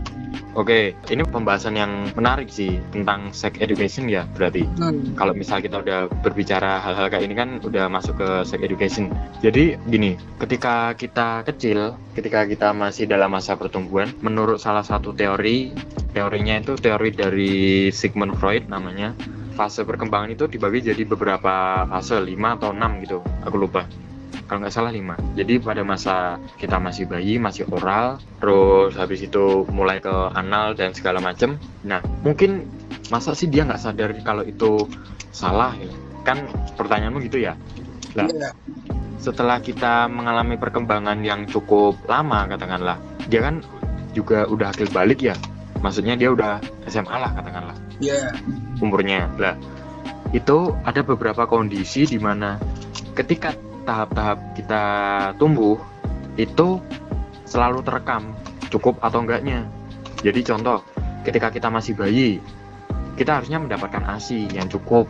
Oke, 0.54 0.94
ini 1.10 1.26
pembahasan 1.26 1.74
yang 1.74 2.14
menarik 2.14 2.46
sih 2.46 2.78
tentang 2.94 3.34
sex 3.34 3.58
education 3.58 4.06
ya 4.06 4.22
berarti. 4.38 4.62
hmm. 4.62 5.18
Kalau 5.18 5.34
misal 5.34 5.58
kita 5.58 5.82
udah 5.82 6.06
berbicara 6.22 6.78
hal-hal 6.78 7.10
kayak 7.10 7.26
ini 7.26 7.34
kan 7.34 7.58
udah 7.58 7.90
masuk 7.90 8.22
ke 8.22 8.28
sex 8.46 8.62
education. 8.62 9.10
Jadi 9.42 9.74
gini, 9.90 10.14
ketika 10.38 10.94
kita 10.94 11.42
kecil, 11.42 11.98
ketika 12.14 12.46
kita 12.46 12.70
masih 12.70 13.10
dalam 13.10 13.34
masa 13.34 13.58
pertumbuhan, 13.58 14.14
menurut 14.22 14.62
salah 14.62 14.86
satu 14.86 15.10
teori, 15.10 15.74
teorinya 16.14 16.62
itu 16.62 16.78
teori 16.78 17.10
dari 17.10 17.54
Sigmund 17.90 18.38
Freud 18.38 18.70
namanya, 18.70 19.10
fase 19.58 19.82
perkembangan 19.82 20.38
itu 20.38 20.46
dibagi 20.46 20.86
jadi 20.86 21.02
beberapa 21.02 21.82
fase, 21.90 22.22
5 22.22 22.30
atau 22.62 22.70
6 22.70 23.02
gitu, 23.02 23.18
aku 23.42 23.56
lupa 23.58 23.90
kalau 24.46 24.64
nggak 24.64 24.74
salah 24.74 24.92
5 24.92 25.36
jadi 25.38 25.54
pada 25.60 25.82
masa 25.82 26.36
kita 26.60 26.76
masih 26.78 27.08
bayi 27.08 27.36
masih 27.40 27.64
oral 27.72 28.20
terus 28.38 28.94
habis 28.94 29.24
itu 29.24 29.64
mulai 29.72 29.98
ke 29.98 30.12
anal 30.36 30.76
dan 30.76 30.92
segala 30.92 31.18
macem 31.20 31.56
nah 31.82 32.00
mungkin 32.22 32.68
masa 33.08 33.32
sih 33.36 33.48
dia 33.48 33.64
nggak 33.64 33.80
sadar 33.80 34.10
kalau 34.24 34.44
itu 34.44 34.88
salah 35.34 35.74
ya 35.76 35.90
kan 36.24 36.48
pertanyaanmu 36.78 37.20
gitu 37.28 37.40
ya 37.42 37.56
Lah. 38.14 38.30
Iya. 38.30 38.54
setelah 39.18 39.58
kita 39.58 40.06
mengalami 40.06 40.54
perkembangan 40.54 41.18
yang 41.26 41.50
cukup 41.50 41.98
lama 42.06 42.46
katakanlah 42.46 42.94
dia 43.26 43.42
kan 43.42 43.58
juga 44.14 44.46
udah 44.46 44.70
akil 44.70 44.86
balik 44.94 45.18
ya 45.18 45.34
maksudnya 45.82 46.14
dia 46.14 46.30
udah 46.30 46.62
SMA 46.86 47.10
lah 47.10 47.34
katakanlah 47.34 47.74
Iya. 47.98 48.30
umurnya 48.78 49.26
lah 49.34 49.58
itu 50.30 50.70
ada 50.86 51.02
beberapa 51.02 51.46
kondisi 51.46 52.06
di 52.06 52.22
mana 52.22 52.58
ketika 53.14 53.54
tahap-tahap 53.84 54.56
kita 54.56 54.82
tumbuh 55.36 55.78
itu 56.34 56.80
selalu 57.46 57.84
terekam 57.86 58.34
cukup 58.72 58.98
atau 59.04 59.22
enggaknya. 59.22 59.68
Jadi 60.24 60.40
contoh 60.42 60.82
ketika 61.22 61.52
kita 61.52 61.68
masih 61.70 61.94
bayi 61.94 62.42
kita 63.14 63.38
harusnya 63.38 63.62
mendapatkan 63.62 64.02
ASI 64.02 64.50
yang 64.50 64.66
cukup. 64.66 65.06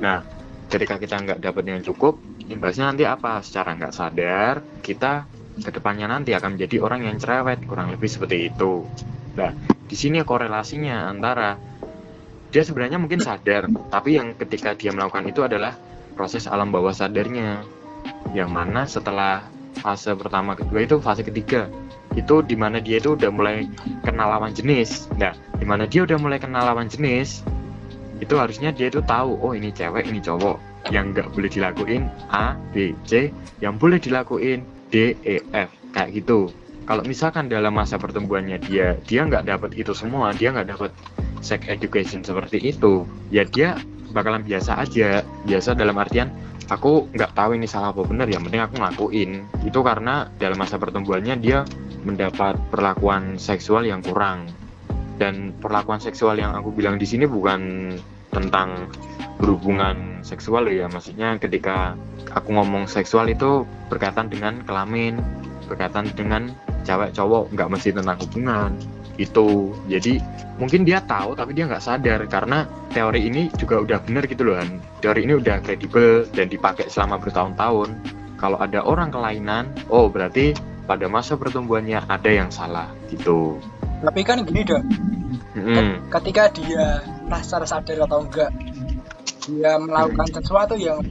Nah 0.00 0.24
ketika 0.72 0.96
kita 0.96 1.20
nggak 1.20 1.38
dapat 1.44 1.64
yang 1.68 1.82
cukup 1.84 2.16
imbasnya 2.48 2.88
nanti 2.88 3.04
apa? 3.04 3.44
Secara 3.44 3.76
nggak 3.76 3.92
sadar 3.92 4.54
kita 4.80 5.28
ke 5.60 5.70
depannya 5.70 6.08
nanti 6.08 6.32
akan 6.32 6.56
menjadi 6.56 6.80
orang 6.80 7.04
yang 7.04 7.20
cerewet 7.20 7.60
kurang 7.68 7.92
lebih 7.92 8.08
seperti 8.08 8.48
itu. 8.48 8.88
Nah 9.36 9.52
di 9.84 9.96
sini 9.98 10.22
korelasinya 10.24 11.10
antara 11.10 11.58
dia 12.50 12.62
sebenarnya 12.64 12.98
mungkin 12.98 13.20
sadar 13.20 13.68
tapi 13.92 14.16
yang 14.16 14.34
ketika 14.34 14.74
dia 14.74 14.90
melakukan 14.90 15.26
itu 15.28 15.44
adalah 15.44 15.76
proses 16.16 16.48
alam 16.50 16.72
bawah 16.72 16.94
sadarnya 16.94 17.62
yang 18.36 18.50
mana 18.54 18.86
setelah 18.86 19.42
fase 19.80 20.12
pertama 20.14 20.54
kedua 20.54 20.84
itu 20.84 21.00
fase 21.00 21.24
ketiga 21.24 21.66
itu 22.18 22.42
di 22.42 22.58
mana 22.58 22.82
dia 22.82 22.98
itu 22.98 23.14
udah 23.14 23.30
mulai 23.30 23.70
kenal 24.02 24.34
lawan 24.34 24.50
jenis. 24.50 25.06
Nah 25.14 25.30
di 25.56 25.66
mana 25.66 25.86
dia 25.86 26.02
udah 26.02 26.18
mulai 26.18 26.42
kenal 26.42 26.66
lawan 26.66 26.90
jenis 26.90 27.46
itu 28.18 28.34
harusnya 28.34 28.74
dia 28.74 28.90
itu 28.90 28.98
tahu 29.06 29.38
oh 29.38 29.54
ini 29.54 29.70
cewek 29.70 30.10
ini 30.10 30.18
cowok. 30.18 30.58
Yang 30.90 31.04
nggak 31.12 31.28
boleh 31.36 31.50
dilakuin 31.52 32.02
A 32.32 32.56
B 32.74 32.96
C 33.06 33.30
yang 33.62 33.78
boleh 33.78 34.02
dilakuin 34.02 34.66
D 34.90 35.14
E 35.22 35.38
F 35.54 35.70
kayak 35.94 36.18
gitu. 36.18 36.50
Kalau 36.88 37.06
misalkan 37.06 37.46
dalam 37.46 37.78
masa 37.78 37.94
pertumbuhannya 37.94 38.58
dia 38.58 38.98
dia 39.06 39.22
nggak 39.22 39.46
dapat 39.46 39.78
itu 39.78 39.94
semua 39.94 40.34
dia 40.34 40.50
nggak 40.50 40.66
dapat 40.72 40.90
sex 41.40 41.62
education 41.70 42.26
seperti 42.26 42.58
itu 42.74 43.06
ya 43.30 43.46
dia 43.46 43.78
bakalan 44.10 44.42
biasa 44.42 44.82
aja. 44.82 45.22
Biasa 45.46 45.78
dalam 45.78 45.94
artian 45.94 46.34
aku 46.70 47.10
nggak 47.10 47.34
tahu 47.34 47.58
ini 47.58 47.66
salah 47.66 47.90
apa 47.90 48.06
benar 48.06 48.30
yang 48.30 48.46
penting 48.46 48.62
aku 48.62 48.74
ngelakuin. 48.78 49.30
Itu 49.66 49.82
karena 49.82 50.30
dalam 50.38 50.56
masa 50.56 50.78
pertumbuhannya 50.78 51.36
dia 51.42 51.66
mendapat 52.06 52.56
perlakuan 52.70 53.36
seksual 53.36 53.84
yang 53.84 54.00
kurang. 54.00 54.46
Dan 55.20 55.52
perlakuan 55.60 56.00
seksual 56.00 56.40
yang 56.40 56.56
aku 56.56 56.72
bilang 56.72 56.96
di 56.96 57.04
sini 57.04 57.28
bukan 57.28 57.92
tentang 58.32 58.88
berhubungan 59.36 60.24
seksual 60.24 60.70
ya. 60.70 60.88
Maksudnya 60.88 61.36
ketika 61.36 61.98
aku 62.32 62.56
ngomong 62.56 62.88
seksual 62.88 63.28
itu 63.28 63.68
berkaitan 63.92 64.32
dengan 64.32 64.62
kelamin 64.64 65.20
berkaitan 65.70 66.10
dengan 66.18 66.50
cewek 66.82 67.14
cowok 67.14 67.54
nggak 67.54 67.70
mesti 67.70 67.94
tentang 67.94 68.18
hubungan 68.18 68.74
itu. 69.20 69.76
Jadi 69.86 70.16
mungkin 70.56 70.88
dia 70.88 71.04
tahu 71.04 71.36
tapi 71.36 71.52
dia 71.52 71.68
nggak 71.68 71.84
sadar. 71.84 72.24
Karena 72.26 72.64
teori 72.90 73.28
ini 73.28 73.52
juga 73.60 73.78
udah 73.84 73.98
bener 74.00 74.24
gitu 74.24 74.48
loh 74.48 74.56
Han. 74.56 74.80
teori 75.04 75.28
ini 75.28 75.36
udah 75.36 75.60
kredibel 75.60 76.24
dan 76.32 76.48
dipakai 76.48 76.88
selama 76.88 77.20
bertahun-tahun. 77.20 77.88
Kalau 78.40 78.56
ada 78.56 78.80
orang 78.80 79.12
kelainan 79.12 79.68
oh 79.92 80.08
berarti 80.08 80.56
pada 80.88 81.06
masa 81.06 81.36
pertumbuhannya 81.36 82.00
ada 82.08 82.30
yang 82.32 82.48
salah 82.48 82.88
gitu. 83.12 83.60
Tapi 84.00 84.20
kan 84.24 84.42
gini 84.48 84.64
dok. 84.64 84.82
Mm-mm. 85.50 86.06
ketika 86.14 86.46
dia 86.54 87.02
secara 87.42 87.66
sadar 87.66 88.06
atau 88.06 88.22
enggak 88.22 88.54
dia 89.50 89.82
melakukan 89.82 90.30
sesuatu 90.30 90.78
yang 90.78 91.02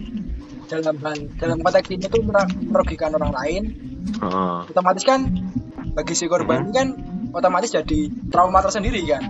dalam 0.71 0.95
dalam 1.35 1.57
konteks 1.59 1.91
ini 1.91 2.07
tuh 2.07 2.23
mer- 2.23 2.55
merugikan 2.71 3.11
orang 3.19 3.35
lain 3.35 3.63
Heeh. 4.21 4.57
otomatis 4.71 5.03
kan 5.03 5.27
bagi 5.91 6.13
si 6.15 6.31
korban 6.31 6.69
ini 6.69 6.71
kan 6.71 6.87
otomatis 7.33 7.71
jadi 7.73 8.09
trauma 8.31 8.61
tersendiri 8.61 9.01
kan? 9.05 9.23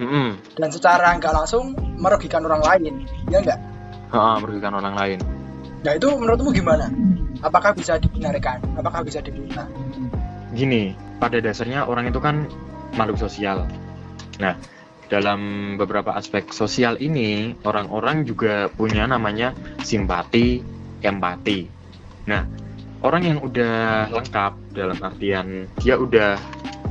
Mm-mm. 0.00 0.40
dan 0.56 0.72
secara 0.72 1.12
nggak 1.20 1.28
langsung 1.28 1.76
merugikan 2.00 2.40
orang 2.48 2.64
lain 2.64 3.04
ya 3.28 3.44
enggak 3.44 3.60
Heeh, 4.10 4.36
merugikan 4.42 4.74
orang 4.74 4.94
lain. 4.98 5.18
Nah 5.86 5.92
itu 5.94 6.08
menurutmu 6.10 6.50
gimana? 6.50 6.90
Apakah 7.46 7.78
bisa 7.78 7.94
dibenarkan 8.02 8.58
apakah 8.74 9.06
bisa 9.06 9.22
dibina? 9.22 9.70
Gini 10.50 10.98
pada 11.22 11.38
dasarnya 11.38 11.86
orang 11.86 12.10
itu 12.10 12.18
kan 12.18 12.50
makhluk 12.98 13.22
sosial. 13.22 13.70
Nah 14.42 14.58
dalam 15.06 15.74
beberapa 15.78 16.10
aspek 16.16 16.50
sosial 16.50 16.98
ini 16.98 17.54
orang-orang 17.62 18.26
juga 18.26 18.66
punya 18.66 19.06
namanya 19.06 19.54
simpati 19.86 20.58
empati. 21.06 21.70
Nah 22.26 22.42
orang 23.06 23.22
yang 23.22 23.38
udah 23.46 24.10
lengkap 24.10 24.74
dalam 24.74 24.98
artian 24.98 25.70
dia 25.78 25.94
udah 25.94 26.34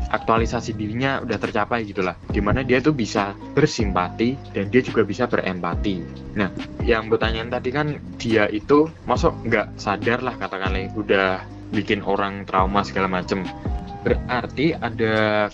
aktualisasi 0.09 0.73
dirinya 0.73 1.21
udah 1.21 1.37
tercapai 1.37 1.85
gitulah. 1.85 2.17
Di 2.27 2.41
mana 2.41 2.65
dia 2.65 2.81
tuh 2.81 2.93
bisa 2.97 3.37
bersimpati 3.53 4.53
dan 4.53 4.67
dia 4.73 4.81
juga 4.81 5.05
bisa 5.05 5.29
berempati. 5.29 6.01
Nah 6.35 6.49
yang 6.83 7.07
bertanyaan 7.07 7.53
tadi 7.53 7.69
kan 7.69 7.87
dia 8.17 8.49
itu 8.49 8.89
masuk 9.05 9.33
nggak 9.45 9.77
sadar 9.77 10.25
lah 10.25 10.35
katakanlah 10.35 10.89
udah 10.97 11.45
bikin 11.69 12.01
orang 12.01 12.43
trauma 12.49 12.81
segala 12.81 13.05
macem. 13.05 13.45
Berarti 14.01 14.73
ada 14.73 15.47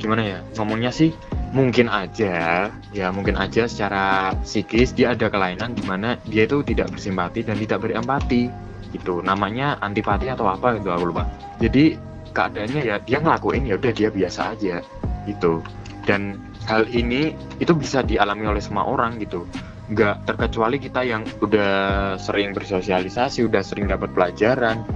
gimana 0.00 0.22
ya 0.24 0.38
ngomongnya 0.56 0.88
sih 0.94 1.12
mungkin 1.50 1.90
aja 1.90 2.70
ya 2.94 3.06
mungkin 3.10 3.36
aja 3.36 3.68
secara 3.68 4.32
psikis 4.46 4.96
dia 4.96 5.12
ada 5.12 5.28
kelainan 5.28 5.76
di 5.76 5.84
mana 5.84 6.16
dia 6.24 6.46
itu 6.46 6.62
tidak 6.62 6.94
bersimpati 6.94 7.42
dan 7.42 7.58
tidak 7.58 7.82
berempati. 7.82 8.50
Gitu 8.90 9.22
namanya 9.22 9.78
antipati 9.78 10.26
atau 10.26 10.50
apa 10.50 10.78
gitu 10.78 10.90
aku 10.90 11.14
lupa. 11.14 11.30
Jadi 11.62 12.09
keadaannya 12.30 12.82
ya 12.86 12.96
dia 13.02 13.18
ngelakuin 13.18 13.66
ya 13.66 13.74
udah 13.76 13.92
dia 13.92 14.08
biasa 14.08 14.56
aja 14.56 14.82
gitu. 15.28 15.62
Dan 16.08 16.40
hal 16.64 16.88
ini 16.90 17.36
itu 17.60 17.72
bisa 17.76 18.00
dialami 18.00 18.48
oleh 18.48 18.62
semua 18.62 18.88
orang 18.88 19.20
gitu. 19.20 19.44
Nggak 19.90 20.26
terkecuali 20.26 20.78
kita 20.78 21.02
yang 21.02 21.26
udah 21.42 21.70
sering 22.16 22.54
bersosialisasi 22.54 23.46
udah 23.46 23.62
sering 23.62 23.90
dapat 23.90 24.14
pelajaran 24.14 24.86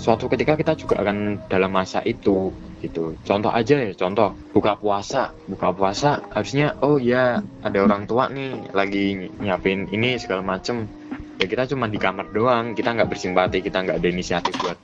suatu 0.00 0.32
ketika 0.32 0.56
kita 0.56 0.72
juga 0.80 1.04
akan 1.04 1.44
dalam 1.52 1.76
masa 1.76 2.00
itu 2.08 2.48
gitu. 2.80 3.12
Contoh 3.20 3.52
aja 3.52 3.76
ya 3.76 3.92
contoh 3.92 4.32
buka 4.56 4.80
puasa. 4.80 5.36
Buka 5.44 5.76
puasa 5.76 6.24
harusnya 6.32 6.72
oh 6.80 6.96
ya 6.96 7.44
ada 7.60 7.78
orang 7.84 8.08
tua 8.08 8.32
nih 8.32 8.72
lagi 8.72 9.28
nyiapin 9.38 9.92
ini 9.92 10.16
segala 10.16 10.40
macem. 10.40 10.88
Ya 11.36 11.48
kita 11.48 11.68
cuma 11.68 11.88
di 11.88 12.00
kamar 12.00 12.32
doang 12.32 12.72
kita 12.72 12.96
nggak 12.96 13.12
bersimpati 13.12 13.60
kita 13.60 13.84
nggak 13.84 14.00
ada 14.00 14.08
inisiatif 14.08 14.56
buat 14.60 14.76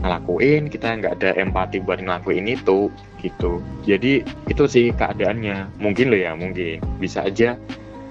ngelakuin 0.00 0.70
kita 0.70 0.98
nggak 0.98 1.14
ada 1.20 1.30
empati 1.38 1.82
buat 1.82 1.98
ngelakuin 2.02 2.46
itu 2.46 2.90
gitu. 3.22 3.62
Jadi 3.84 4.22
itu 4.46 4.64
sih 4.70 4.94
keadaannya. 4.94 5.78
Mungkin 5.82 6.10
loh 6.10 6.20
ya 6.20 6.32
mungkin. 6.38 6.80
Bisa 7.02 7.26
aja 7.26 7.58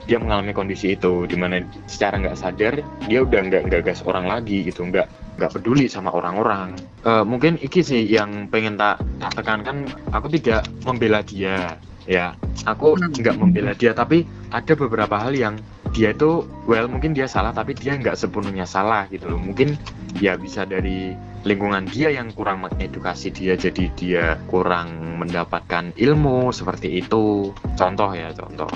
dia 0.07 0.17
mengalami 0.23 0.55
kondisi 0.55 0.95
itu 0.95 1.27
di 1.27 1.35
mana 1.35 1.59
secara 1.91 2.15
nggak 2.15 2.39
sadar 2.39 2.79
dia 3.11 3.19
udah 3.27 3.41
nggak 3.43 3.67
nggak 3.67 3.81
gas 3.87 4.03
orang 4.03 4.27
lagi 4.27 4.67
gitu. 4.67 4.83
Nggak 4.87 5.07
nggak 5.37 5.51
peduli 5.53 5.85
sama 5.87 6.11
orang-orang. 6.11 6.75
Uh, 7.05 7.23
mungkin 7.23 7.61
iki 7.61 7.85
sih 7.85 8.03
yang 8.03 8.49
pengen 8.51 8.75
tak, 8.75 8.99
tak 9.21 9.31
tekankan. 9.37 9.87
Aku 10.11 10.27
tidak 10.31 10.67
membela 10.83 11.23
dia 11.23 11.77
ya. 12.07 12.35
Aku 12.65 12.97
nggak 12.99 13.37
membela 13.39 13.71
dia 13.75 13.95
tapi 13.95 14.27
ada 14.51 14.73
beberapa 14.75 15.15
hal 15.15 15.35
yang 15.35 15.55
dia 15.95 16.11
itu 16.11 16.43
well 16.67 16.85
mungkin 16.91 17.15
dia 17.15 17.25
salah 17.31 17.55
tapi 17.55 17.71
dia 17.71 17.95
nggak 17.95 18.19
sepenuhnya 18.19 18.67
salah 18.67 19.07
gitu 19.07 19.31
loh. 19.31 19.39
Mungkin 19.39 19.79
ya 20.19 20.35
bisa 20.35 20.65
dari 20.65 21.13
lingkungan 21.47 21.87
dia 21.87 22.11
yang 22.11 22.35
kurang 22.35 22.67
mengedukasi 22.67 23.31
dia 23.31 23.55
jadi 23.55 23.87
dia 23.95 24.23
kurang 24.51 25.17
mendapatkan 25.23 25.95
ilmu 25.95 26.51
seperti 26.51 26.99
itu 26.99 27.55
contoh 27.79 28.11
ya 28.11 28.35
contoh 28.35 28.67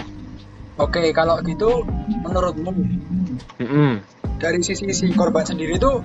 oke 0.79 1.03
kalau 1.11 1.43
gitu 1.43 1.83
menurutmu 2.23 2.71
mm 3.59 3.67
-mm. 3.67 3.91
dari 4.39 4.63
sisi 4.63 4.87
si 4.95 5.11
korban 5.11 5.43
sendiri 5.43 5.75
tuh 5.75 5.99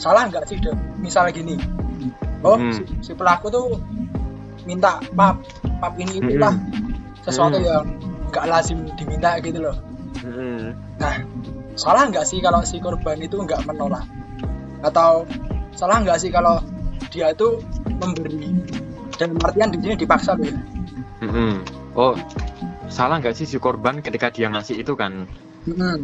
salah 0.00 0.32
nggak 0.32 0.48
sih 0.48 0.56
deh 0.56 0.72
misalnya 0.98 1.36
gini 1.36 1.54
oh 2.40 2.56
mm. 2.56 2.72
si, 2.72 2.82
si 3.04 3.12
pelaku 3.12 3.52
tuh 3.52 3.76
minta 4.66 4.98
pap 5.14 5.44
pap 5.78 5.94
ini 5.96 6.18
itulah 6.18 6.52
hmm. 6.52 7.22
sesuatu 7.22 7.56
hmm. 7.62 7.66
yang 7.70 7.86
gak 8.34 8.46
lazim 8.50 8.82
diminta 8.98 9.38
gitu 9.38 9.62
loh 9.62 9.76
hmm. 10.26 10.74
nah 10.98 11.22
salah 11.78 12.10
nggak 12.10 12.26
sih 12.26 12.42
kalau 12.42 12.66
si 12.66 12.82
korban 12.82 13.22
itu 13.22 13.38
nggak 13.38 13.62
menolak 13.62 14.02
atau 14.82 15.24
salah 15.76 16.00
nggak 16.02 16.18
sih 16.18 16.32
kalau 16.32 16.58
dia 17.12 17.30
itu 17.30 17.60
memberi 18.00 18.50
dan 19.16 19.36
artian 19.44 19.70
di 19.72 19.78
sini 19.84 19.94
dipaksa 19.94 20.34
loh 20.34 20.48
ya 20.48 20.56
hmm. 21.22 21.56
oh 21.96 22.16
salah 22.88 23.20
nggak 23.20 23.36
sih 23.36 23.46
si 23.46 23.56
korban 23.60 24.00
ketika 24.00 24.32
dia 24.32 24.48
ngasih 24.48 24.80
itu 24.80 24.96
kan 24.96 25.28
hmm. 25.68 25.96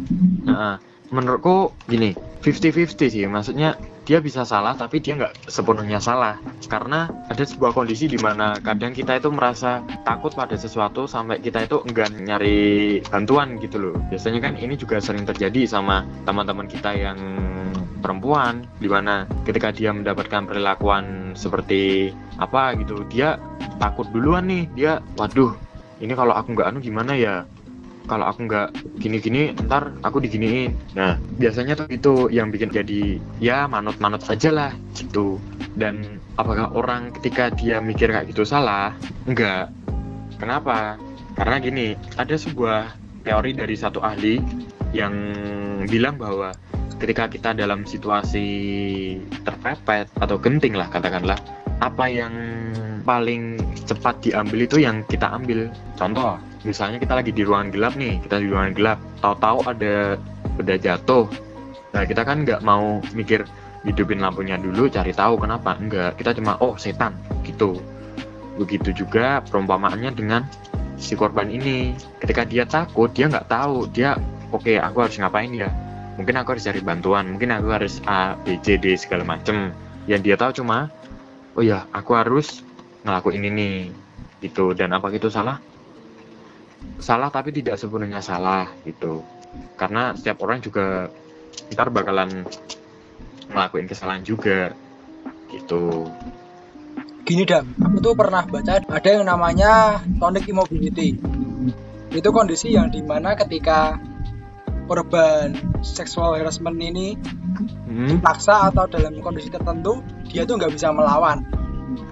nah, 0.45 0.77
menurutku 1.09 1.73
gini 1.89 2.13
50-50 2.45 3.13
sih 3.13 3.25
maksudnya 3.25 3.77
dia 4.03 4.19
bisa 4.19 4.43
salah 4.43 4.75
tapi 4.75 4.99
dia 4.99 5.15
nggak 5.15 5.47
sepenuhnya 5.47 5.99
salah. 5.99 6.39
Karena 6.67 7.07
ada 7.31 7.43
sebuah 7.43 7.71
kondisi 7.71 8.11
di 8.11 8.19
mana 8.19 8.55
kadang 8.59 8.91
kita 8.91 9.19
itu 9.19 9.31
merasa 9.31 9.83
takut 10.03 10.35
pada 10.35 10.55
sesuatu 10.59 11.07
sampai 11.07 11.39
kita 11.39 11.63
itu 11.63 11.79
enggan 11.87 12.11
nyari 12.23 12.99
bantuan 13.07 13.59
gitu 13.59 13.79
loh. 13.79 13.95
Biasanya 14.11 14.39
kan 14.43 14.53
ini 14.59 14.75
juga 14.75 14.99
sering 14.99 15.23
terjadi 15.23 15.67
sama 15.67 16.03
teman-teman 16.27 16.67
kita 16.67 16.91
yang 16.95 17.17
perempuan 18.03 18.67
di 18.83 18.91
mana 18.91 19.23
ketika 19.47 19.71
dia 19.71 19.95
mendapatkan 19.95 20.43
perilakuan 20.43 21.31
seperti 21.39 22.11
apa 22.35 22.75
gitu 22.75 23.07
dia 23.07 23.39
takut 23.79 24.07
duluan 24.11 24.51
nih. 24.51 24.67
Dia 24.75 24.99
waduh 25.15 25.55
ini 26.03 26.11
kalau 26.11 26.35
aku 26.35 26.51
nggak 26.51 26.67
anu 26.67 26.83
gimana 26.83 27.15
ya 27.15 27.47
kalau 28.05 28.27
aku 28.27 28.45
nggak 28.47 28.69
gini-gini 28.99 29.55
ntar 29.67 29.95
aku 30.03 30.19
diginiin. 30.19 30.75
Nah 30.95 31.17
biasanya 31.39 31.79
tuh 31.79 31.87
itu 31.89 32.13
yang 32.29 32.51
bikin 32.51 32.71
jadi 32.71 33.17
ya 33.39 33.65
manut-manut 33.67 34.23
aja 34.27 34.49
lah 34.51 34.71
gitu. 34.95 35.39
Dan 35.73 36.19
apakah 36.37 36.69
orang 36.75 37.15
ketika 37.19 37.49
dia 37.53 37.79
mikir 37.79 38.11
kayak 38.11 38.29
gitu 38.31 38.43
salah? 38.43 38.93
Enggak 39.25 39.71
kenapa? 40.37 40.99
Karena 41.33 41.57
gini 41.63 41.95
ada 42.19 42.35
sebuah 42.35 42.93
teori 43.23 43.55
dari 43.55 43.75
satu 43.79 44.03
ahli 44.03 44.37
yang 44.93 45.13
bilang 45.89 46.19
bahwa 46.19 46.53
ketika 47.01 47.27
kita 47.27 47.49
dalam 47.57 47.83
situasi 47.83 48.45
terpepet 49.43 50.07
atau 50.21 50.37
genting 50.37 50.77
lah 50.77 50.87
katakanlah 50.87 51.39
apa 51.81 52.05
yang 52.07 52.31
paling 53.03 53.59
cepat 53.83 54.23
diambil 54.23 54.63
itu 54.63 54.79
yang 54.79 55.03
kita 55.11 55.27
ambil. 55.27 55.67
Contoh 55.99 56.39
misalnya 56.63 56.97
kita 56.99 57.13
lagi 57.13 57.31
di 57.35 57.43
ruangan 57.43 57.69
gelap 57.71 57.93
nih 57.99 58.23
kita 58.23 58.39
di 58.39 58.47
ruangan 58.47 58.73
gelap 58.75 58.99
tahu-tahu 59.19 59.57
ada 59.67 60.15
benda 60.59 60.75
jatuh. 60.79 61.27
Nah 61.93 62.03
kita 62.09 62.25
kan 62.25 62.41
nggak 62.41 62.65
mau 62.65 63.03
mikir 63.13 63.45
hidupin 63.83 64.23
lampunya 64.23 64.55
dulu 64.57 64.87
cari 64.89 65.13
tahu 65.13 65.37
kenapa. 65.37 65.75
Enggak 65.77 66.17
kita 66.17 66.33
cuma 66.33 66.57
oh 66.63 66.73
setan 66.79 67.13
gitu. 67.45 67.77
Begitu 68.57 68.93
juga 68.93 69.43
perumpamaannya 69.45 70.11
dengan 70.15 70.41
si 70.97 71.13
korban 71.13 71.51
ini. 71.51 71.93
Ketika 72.23 72.47
dia 72.47 72.65
takut 72.65 73.13
dia 73.13 73.29
nggak 73.29 73.45
tahu. 73.51 73.85
Dia 73.91 74.17
oke 74.49 74.65
okay, 74.65 74.77
aku 74.81 75.05
harus 75.05 75.19
ngapain 75.19 75.51
ya? 75.53 75.69
Mungkin 76.17 76.37
aku 76.37 76.57
harus 76.57 76.65
cari 76.69 76.81
bantuan 76.81 77.25
mungkin 77.33 77.49
aku 77.49 77.73
harus 77.73 77.97
A 78.05 78.37
B 78.41 78.57
C 78.61 78.77
D 78.77 78.93
segala 78.95 79.25
macem. 79.25 79.73
Yang 80.05 80.21
dia 80.21 80.35
tahu 80.37 80.63
cuma 80.63 80.93
oh 81.57 81.61
ya 81.65 81.85
aku 81.91 82.13
harus 82.17 82.61
ngelakuin 83.03 83.43
ini 83.51 83.89
gitu. 84.41 84.77
Dan 84.77 84.93
apa 84.93 85.09
itu 85.13 85.27
salah 85.33 85.57
salah 86.99 87.29
tapi 87.33 87.51
tidak 87.51 87.75
sepenuhnya 87.75 88.23
salah 88.23 88.69
gitu. 88.87 89.23
Karena 89.75 90.15
setiap 90.15 90.41
orang 90.43 90.63
juga 90.63 91.09
ntar 91.73 91.89
bakalan 91.93 92.47
ngelakuin 93.51 93.87
kesalahan 93.89 94.23
juga 94.25 94.73
gitu. 95.51 96.09
Gini 97.23 97.43
dam. 97.47 97.71
Aku 97.79 98.03
tuh 98.03 98.13
pernah 98.15 98.43
baca 98.43 98.83
ada 98.83 99.09
yang 99.09 99.23
namanya 99.27 100.03
tonic 100.19 100.47
immobility. 100.49 101.15
Itu 102.13 102.29
kondisi 102.35 102.75
yang 102.75 102.91
di 102.91 102.99
mana 102.99 103.33
ketika 103.39 103.97
korban 104.85 105.55
seksual 105.81 106.35
harassment 106.35 106.75
ini 106.77 107.15
hmm. 107.87 108.19
dipaksa 108.19 108.67
atau 108.69 108.85
dalam 108.91 109.23
kondisi 109.23 109.47
tertentu 109.47 110.03
dia 110.27 110.43
tuh 110.43 110.59
nggak 110.59 110.73
bisa 110.75 110.91
melawan. 110.91 111.45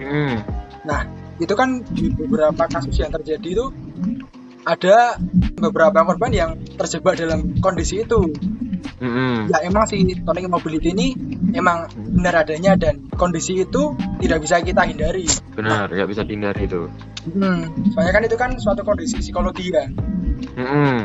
Hmm. 0.01 0.45
nah 0.86 1.05
itu 1.41 1.53
kan 1.57 1.81
di 1.81 2.13
beberapa 2.13 2.69
kasus 2.69 3.01
yang 3.01 3.10
terjadi 3.10 3.49
itu 3.49 3.65
ada 4.65 5.17
beberapa 5.58 6.06
korban 6.06 6.32
yang 6.34 6.52
terjebak 6.78 7.17
dalam 7.17 7.58
kondisi 7.62 8.06
itu. 8.06 8.30
Mm-hmm. 9.02 9.50
Ya 9.50 9.58
emang 9.65 9.89
si 9.89 9.97
tonic 10.21 10.45
mobility 10.45 10.93
ini 10.93 11.17
emang 11.58 11.89
benar 11.93 12.45
adanya 12.45 12.78
dan 12.78 13.10
kondisi 13.17 13.65
itu 13.65 13.97
tidak 14.21 14.45
bisa 14.45 14.62
kita 14.62 14.86
hindari. 14.86 15.26
Benar, 15.58 15.89
nggak 15.89 16.10
bisa 16.10 16.21
dihindari 16.21 16.69
itu. 16.69 16.86
Hmm, 17.26 17.74
soalnya 17.93 18.13
kan 18.13 18.24
itu 18.26 18.38
kan 18.38 18.52
suatu 18.62 18.86
kondisi 18.86 19.17
psikologi 19.21 19.74
kan. 19.74 19.93
Mm-hmm. 20.58 20.97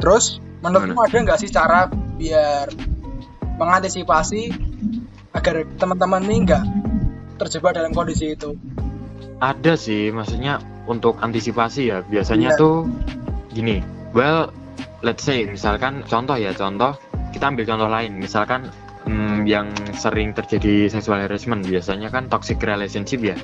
Terus 0.00 0.40
menurutmu 0.64 1.00
ada 1.04 1.16
nggak 1.16 1.38
sih 1.40 1.52
cara 1.52 1.88
biar 1.92 2.72
mengantisipasi 3.60 4.52
agar 5.36 5.68
teman-teman 5.76 6.24
ini 6.24 6.36
nggak 6.48 6.64
terjebak 7.36 7.76
dalam 7.76 7.92
kondisi 7.92 8.32
itu? 8.32 8.56
Ada 9.42 9.74
sih, 9.74 10.14
maksudnya 10.14 10.62
untuk 10.86 11.18
antisipasi 11.22 11.92
ya 11.92 11.98
biasanya 12.02 12.54
yeah. 12.54 12.60
tuh 12.60 12.86
gini 13.52 13.84
well 14.16 14.50
let's 15.02 15.22
say 15.22 15.46
misalkan 15.46 16.02
contoh 16.06 16.34
ya 16.38 16.50
contoh 16.54 16.94
kita 17.30 17.50
ambil 17.50 17.64
contoh 17.66 17.88
lain 17.90 18.12
misalkan 18.18 18.68
hmm, 19.06 19.46
yang 19.46 19.70
sering 19.94 20.34
terjadi 20.34 20.90
sexual 20.90 21.22
harassment 21.22 21.66
biasanya 21.66 22.10
kan 22.10 22.26
toxic 22.26 22.58
relationship 22.62 23.22
ya 23.22 23.36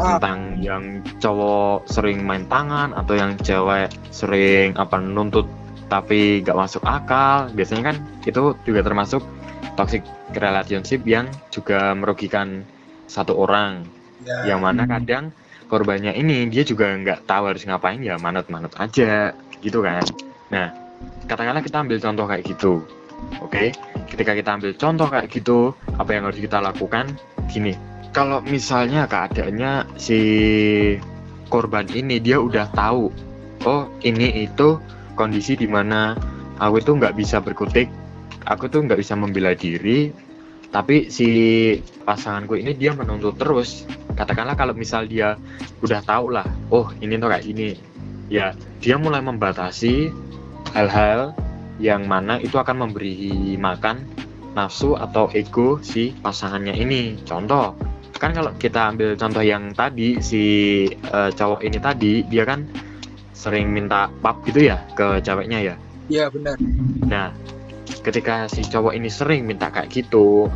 ah. 0.00 0.16
tentang 0.16 0.60
yang 0.60 1.04
cowok 1.20 1.88
sering 1.88 2.24
main 2.24 2.44
tangan 2.48 2.96
atau 2.96 3.14
yang 3.16 3.36
cewek 3.40 3.92
sering 4.12 4.76
apa 4.76 4.96
nuntut 5.00 5.48
tapi 5.90 6.40
gak 6.46 6.54
masuk 6.54 6.86
akal 6.86 7.50
biasanya 7.50 7.92
kan 7.92 7.96
itu 8.22 8.54
juga 8.62 8.80
termasuk 8.86 9.22
toxic 9.74 10.06
relationship 10.38 11.02
yang 11.02 11.26
juga 11.50 11.92
merugikan 11.98 12.62
satu 13.10 13.34
orang 13.42 13.82
Ya. 14.20 14.52
yang 14.52 14.60
mana 14.60 14.84
kadang 14.84 15.32
korbannya 15.70 16.12
ini 16.18 16.50
dia 16.50 16.66
juga 16.66 16.90
nggak 16.90 17.30
tahu 17.30 17.54
harus 17.54 17.62
ngapain 17.62 18.02
ya 18.02 18.18
manut-manut 18.18 18.74
aja 18.76 19.32
gitu 19.62 19.80
kan. 19.86 20.02
Nah 20.50 20.74
katakanlah 21.30 21.62
kita 21.62 21.86
ambil 21.86 22.02
contoh 22.02 22.26
kayak 22.26 22.44
gitu 22.44 22.82
oke? 23.38 23.70
Ketika 24.10 24.34
kita 24.34 24.50
ambil 24.58 24.74
contoh 24.74 25.06
kayak 25.06 25.30
gitu 25.30 25.72
apa 25.94 26.10
yang 26.10 26.26
harus 26.26 26.42
kita 26.42 26.58
lakukan? 26.58 27.14
Gini 27.46 27.90
kalau 28.10 28.42
misalnya 28.42 29.06
keadaannya 29.06 29.94
si 29.94 30.20
korban 31.46 31.86
ini 31.90 32.18
dia 32.18 32.42
udah 32.42 32.70
tahu 32.74 33.10
oh 33.66 33.82
ini 34.02 34.46
itu 34.46 34.78
kondisi 35.14 35.54
di 35.54 35.70
mana 35.70 36.18
aku 36.58 36.82
itu 36.82 36.90
nggak 36.98 37.14
bisa 37.14 37.38
berkutik 37.38 37.86
aku 38.46 38.66
tuh 38.66 38.82
nggak 38.86 38.98
bisa 38.98 39.14
membela 39.14 39.54
diri 39.54 40.10
tapi 40.70 41.10
si 41.10 41.28
pasanganku 42.06 42.58
ini 42.58 42.74
dia 42.78 42.94
menuntut 42.94 43.34
terus 43.38 43.86
katakanlah 44.20 44.54
kalau 44.54 44.76
misal 44.76 45.08
dia 45.08 45.40
udah 45.80 46.04
tahu 46.04 46.36
lah 46.36 46.46
oh 46.68 46.92
ini 47.00 47.16
tuh 47.16 47.32
kayak 47.32 47.44
gini. 47.48 47.70
Ya 48.30 48.54
dia 48.78 49.00
mulai 49.00 49.24
membatasi 49.24 50.12
hal-hal 50.76 51.34
yang 51.80 52.04
mana 52.04 52.36
itu 52.38 52.60
akan 52.60 52.86
memberi 52.86 53.56
makan 53.56 54.04
nafsu 54.52 54.94
atau 54.94 55.32
ego 55.32 55.80
si 55.80 56.12
pasangannya 56.20 56.76
ini. 56.76 57.18
Contoh 57.24 57.74
kan 58.20 58.36
kalau 58.36 58.52
kita 58.60 58.92
ambil 58.92 59.16
contoh 59.16 59.40
yang 59.40 59.72
tadi 59.72 60.20
si 60.20 60.44
eh, 60.92 61.30
cowok 61.32 61.64
ini 61.64 61.78
tadi 61.80 62.12
dia 62.28 62.44
kan 62.44 62.68
sering 63.32 63.72
minta 63.72 64.12
pap 64.20 64.44
gitu 64.44 64.68
ya 64.68 64.84
ke 64.92 65.24
ceweknya 65.24 65.72
ya? 65.72 65.74
Ya 66.12 66.28
benar. 66.28 66.60
Nah, 67.08 67.32
ketika 68.04 68.44
si 68.52 68.60
cowok 68.68 68.92
ini 68.92 69.08
sering 69.08 69.48
minta 69.48 69.72
kayak 69.72 69.88
gitu, 69.88 70.52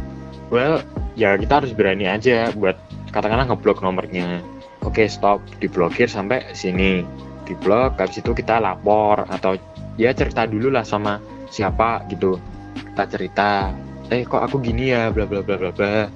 well, 0.53 0.85
ya 1.16 1.40
kita 1.40 1.64
harus 1.64 1.72
berani 1.72 2.05
aja 2.05 2.53
buat 2.53 2.77
katakanlah 3.14 3.46
ngeblok 3.46 3.79
nomornya. 3.79 4.42
Oke, 4.83 5.07
stop, 5.07 5.38
diblokir 5.62 6.11
sampai 6.11 6.50
sini. 6.50 7.07
Diblok, 7.46 8.03
habis 8.03 8.18
itu 8.18 8.35
kita 8.35 8.59
lapor 8.59 9.22
atau 9.31 9.55
ya 9.94 10.11
cerita 10.11 10.50
dulu 10.50 10.74
lah 10.74 10.83
sama 10.83 11.22
siapa 11.46 12.03
gitu. 12.11 12.42
Kita 12.74 13.07
cerita, 13.07 13.70
eh 14.11 14.27
kok 14.27 14.42
aku 14.42 14.59
gini 14.59 14.90
ya, 14.90 15.14
bla 15.14 15.31
bla 15.31 15.46
bla 15.46 15.55
bla 15.55 15.70
bla. 15.70 16.11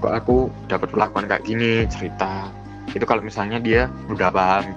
Kok 0.00 0.12
aku 0.16 0.36
dapat 0.72 0.88
perlakuan 0.88 1.28
kayak 1.28 1.44
gini, 1.44 1.84
cerita. 1.92 2.48
Itu 2.96 3.04
kalau 3.04 3.20
misalnya 3.20 3.60
dia 3.60 3.92
udah 4.08 4.32
paham. 4.32 4.72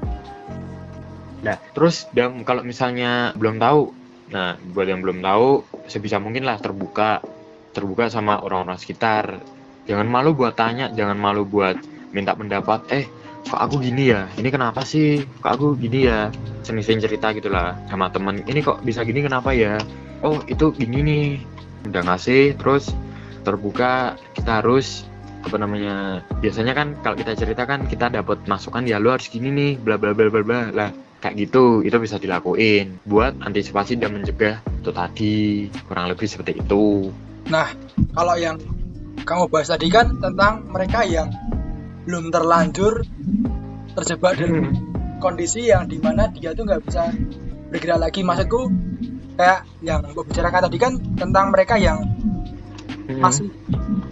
Nah, 1.48 1.56
terus 1.72 2.12
dan 2.12 2.44
kalau 2.44 2.64
misalnya 2.68 3.32
belum 3.40 3.58
tahu, 3.64 4.04
Nah, 4.34 4.58
buat 4.74 4.90
yang 4.90 5.06
belum 5.06 5.22
tahu, 5.22 5.62
sebisa 5.86 6.18
mungkin 6.18 6.48
lah 6.48 6.58
terbuka, 6.58 7.22
terbuka 7.70 8.10
sama 8.10 8.42
orang-orang 8.42 8.82
sekitar. 8.82 9.38
Jangan 9.84 10.08
malu 10.08 10.32
buat 10.32 10.56
tanya, 10.56 10.88
jangan 10.92 11.20
malu 11.20 11.44
buat 11.44 11.76
minta 12.16 12.32
pendapat. 12.32 12.88
Eh, 12.94 13.06
kok 13.48 13.60
aku 13.60 13.84
gini 13.84 14.16
ya? 14.16 14.30
Ini 14.40 14.48
kenapa 14.48 14.88
sih? 14.88 15.28
Kok 15.44 15.52
aku 15.52 15.68
gini 15.76 16.08
ya? 16.08 16.32
Sering-sering 16.64 17.04
cerita 17.04 17.36
gitulah 17.36 17.76
sama 17.92 18.08
temen. 18.14 18.44
Ini 18.48 18.64
kok 18.64 18.80
bisa 18.88 19.04
gini 19.04 19.26
kenapa 19.26 19.52
ya? 19.52 19.76
Oh, 20.24 20.40
itu 20.48 20.72
gini 20.72 21.04
nih. 21.04 21.28
Udah 21.92 22.02
ngasih, 22.08 22.56
terus 22.56 22.96
terbuka. 23.44 24.16
Kita 24.40 24.64
harus 24.64 25.04
apa 25.44 25.60
namanya? 25.60 26.24
Biasanya 26.40 26.72
kan 26.72 26.96
kalau 27.04 27.20
kita 27.20 27.36
cerita 27.36 27.68
kan 27.68 27.84
kita 27.84 28.08
dapat 28.08 28.40
masukan 28.48 28.88
ya 28.88 29.04
lu 29.04 29.12
harus 29.12 29.28
gini 29.28 29.52
nih, 29.52 29.72
bla 29.76 30.00
bla 30.00 30.16
bla 30.16 30.32
bla 30.32 30.40
bla. 30.40 30.62
Lah, 30.72 30.90
kayak 31.24 31.40
gitu 31.40 31.80
itu 31.88 31.96
bisa 32.04 32.20
dilakuin 32.20 33.00
buat 33.08 33.32
antisipasi 33.48 33.96
dan 33.96 34.12
mencegah 34.20 34.60
itu 34.60 34.92
tadi 34.92 35.36
kurang 35.88 36.12
lebih 36.12 36.28
seperti 36.28 36.60
itu 36.60 37.08
nah 37.48 37.72
kalau 38.12 38.36
yang 38.36 38.60
kamu 39.24 39.48
bahas 39.48 39.72
tadi 39.72 39.88
kan 39.88 40.20
tentang 40.20 40.68
mereka 40.68 41.08
yang 41.08 41.32
belum 42.04 42.30
terlanjur 42.30 43.08
terjebak 43.96 44.36
dalam 44.36 44.76
kondisi 45.18 45.72
yang 45.72 45.88
di 45.88 45.98
mana 45.98 46.28
dia 46.28 46.52
tuh 46.52 46.68
nggak 46.68 46.82
bisa 46.84 47.08
bergerak 47.72 48.00
lagi 48.04 48.22
maksudku 48.22 48.68
kayak 49.34 49.64
yang 49.80 50.04
mbak 50.04 50.28
bicarakan 50.28 50.62
tadi 50.68 50.78
kan 50.78 50.94
tentang 51.16 51.46
mereka 51.50 51.76
yang 51.80 52.00
Hmm. 53.04 53.20
masih 53.20 53.52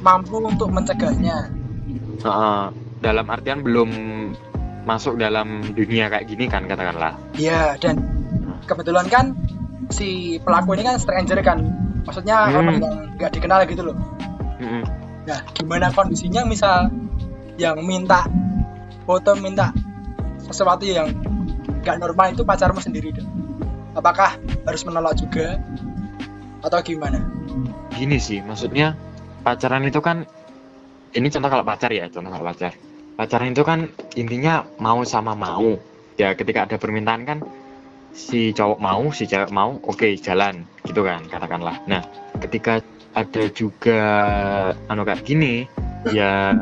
mampu 0.04 0.44
untuk 0.44 0.68
mencegahnya 0.68 1.48
Heeh. 2.20 2.62
dalam 3.00 3.24
artian 3.32 3.64
belum 3.64 3.88
masuk 4.84 5.16
dalam 5.16 5.64
dunia 5.72 6.12
kayak 6.12 6.28
gini 6.28 6.52
kan 6.52 6.68
katakanlah 6.68 7.16
Iya 7.40 7.80
dan 7.80 8.04
kebetulan 8.68 9.08
kan 9.08 9.26
si 9.88 10.36
pelaku 10.44 10.76
ini 10.76 10.84
kan 10.84 11.00
stranger 11.00 11.40
kan 11.40 11.64
maksudnya 12.04 12.52
Hmm. 12.52 12.56
orang 12.60 12.76
yang 12.84 12.96
nggak 13.16 13.32
dikenal 13.32 13.64
gitu 13.64 13.80
loh 13.88 13.96
Nah 15.28 15.40
gimana 15.58 15.90
kondisinya? 15.94 16.46
Misal 16.46 16.94
yang 17.60 17.82
minta 17.84 18.26
foto 19.06 19.34
minta 19.38 19.74
sesuatu 20.46 20.86
yang 20.88 21.10
nggak 21.82 21.98
normal 21.98 22.34
itu 22.34 22.46
pacarmu 22.46 22.82
sendiri 22.82 23.14
dong 23.14 23.42
apakah 23.96 24.40
harus 24.68 24.82
menolak 24.88 25.20
juga? 25.20 25.60
Atau 26.62 26.80
gimana? 26.86 27.26
Gini 27.98 28.22
sih 28.22 28.40
maksudnya 28.46 28.94
pacaran 29.42 29.82
itu 29.86 29.98
kan 30.00 30.30
ini 31.12 31.28
contoh 31.28 31.50
kalau 31.50 31.66
pacar 31.66 31.90
ya 31.92 32.08
contoh 32.08 32.30
kalau 32.30 32.46
pacar. 32.46 32.72
Pacaran 33.18 33.52
itu 33.54 33.64
kan 33.66 33.90
intinya 34.16 34.66
mau 34.78 35.02
sama 35.04 35.34
mau. 35.34 35.78
Ya 36.16 36.38
ketika 36.38 36.70
ada 36.70 36.78
permintaan 36.78 37.26
kan 37.26 37.38
si 38.12 38.52
cowok 38.52 38.80
mau 38.80 39.10
si 39.16 39.24
cewek 39.28 39.52
mau 39.52 39.80
oke 39.84 40.08
jalan 40.20 40.68
gitu 40.84 41.04
kan 41.04 41.24
katakanlah. 41.28 41.80
Nah 41.88 42.04
ketika 42.44 42.84
ada 43.12 43.44
juga 43.52 44.02
anu 44.88 45.04
kayak 45.04 45.28
gini 45.28 45.68
ya 46.16 46.56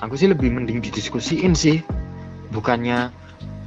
aku 0.00 0.16
sih 0.16 0.28
lebih 0.28 0.52
mending 0.52 0.80
didiskusiin 0.80 1.52
sih. 1.56 1.84
Bukannya 2.50 3.14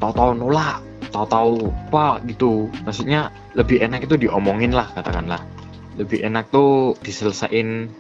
tahu-tahu 0.04 0.36
nolak 0.36 0.84
tahu-tahu 1.14 1.70
apa 1.90 2.26
gitu. 2.26 2.68
Maksudnya 2.84 3.30
lebih 3.54 3.80
enak 3.80 4.10
itu 4.10 4.18
diomongin 4.18 4.74
lah 4.74 4.90
katakanlah. 4.92 5.40
Lebih 5.96 6.26
enak 6.26 6.50
tuh 6.50 6.98
diselesain 7.06 7.94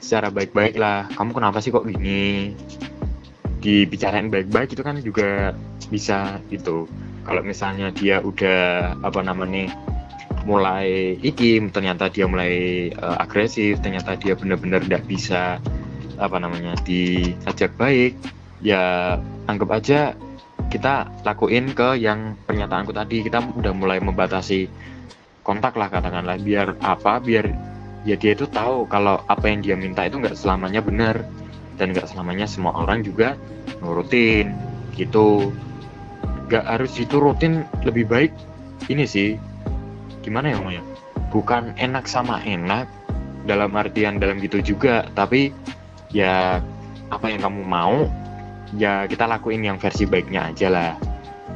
secara 0.00 0.32
baik-baik 0.32 0.80
lah. 0.80 1.06
Kamu 1.12 1.36
kenapa 1.36 1.60
sih 1.60 1.68
kok 1.68 1.84
gini? 1.84 2.56
Dibicarain 3.60 4.32
baik-baik 4.32 4.72
itu 4.72 4.82
kan 4.84 4.96
juga 5.04 5.52
bisa 5.92 6.40
gitu 6.48 6.88
kalau 7.24 7.42
misalnya 7.42 7.90
dia 7.90 8.20
udah 8.20 8.94
apa 9.00 9.20
namanya 9.24 9.72
mulai 10.44 11.16
ikim 11.24 11.72
ternyata 11.72 12.12
dia 12.12 12.28
mulai 12.28 12.88
eh, 12.92 13.16
agresif 13.18 13.80
ternyata 13.80 14.14
dia 14.20 14.36
benar-benar 14.36 14.84
tidak 14.84 15.04
bisa 15.08 15.58
apa 16.20 16.36
namanya 16.38 16.78
diajak 16.84 17.74
baik 17.80 18.14
ya 18.62 19.16
anggap 19.50 19.70
aja 19.72 20.00
kita 20.70 21.06
lakuin 21.22 21.70
ke 21.70 21.98
yang 22.02 22.34
pernyataanku 22.46 22.90
tadi. 22.90 23.22
Kita 23.22 23.38
udah 23.42 23.72
mulai 23.74 24.02
membatasi 24.02 24.66
kontak 25.44 25.76
lah 25.76 25.92
katakanlah 25.92 26.40
biar 26.40 26.74
apa 26.80 27.20
biar 27.20 27.46
ya 28.08 28.16
dia 28.16 28.32
itu 28.32 28.48
tahu 28.48 28.88
kalau 28.88 29.20
apa 29.28 29.44
yang 29.46 29.60
dia 29.60 29.76
minta 29.76 30.02
itu 30.08 30.16
nggak 30.18 30.36
selamanya 30.36 30.80
benar 30.80 31.22
dan 31.76 31.92
nggak 31.92 32.08
selamanya 32.08 32.48
semua 32.48 32.72
orang 32.74 33.04
juga 33.04 33.36
nurutin 33.84 34.56
gitu 34.96 35.52
nggak 36.54 36.70
harus 36.70 36.94
diturutin 36.94 37.66
lebih 37.82 38.06
baik 38.06 38.30
ini 38.86 39.10
sih. 39.10 39.34
Gimana 40.22 40.54
ya 40.54 40.62
Maya 40.62 40.82
bukan 41.34 41.74
enak 41.74 42.06
sama 42.06 42.38
enak 42.46 42.86
dalam 43.42 43.74
artian 43.74 44.22
dalam 44.22 44.38
gitu 44.38 44.62
juga 44.62 45.02
tapi 45.18 45.50
ya 46.14 46.62
apa 47.10 47.26
yang 47.26 47.42
kamu 47.42 47.66
mau 47.66 48.06
ya 48.78 49.10
kita 49.10 49.26
lakuin 49.26 49.66
yang 49.66 49.82
versi 49.82 50.06
baiknya 50.06 50.54
aja 50.54 50.70
lah. 50.70 50.94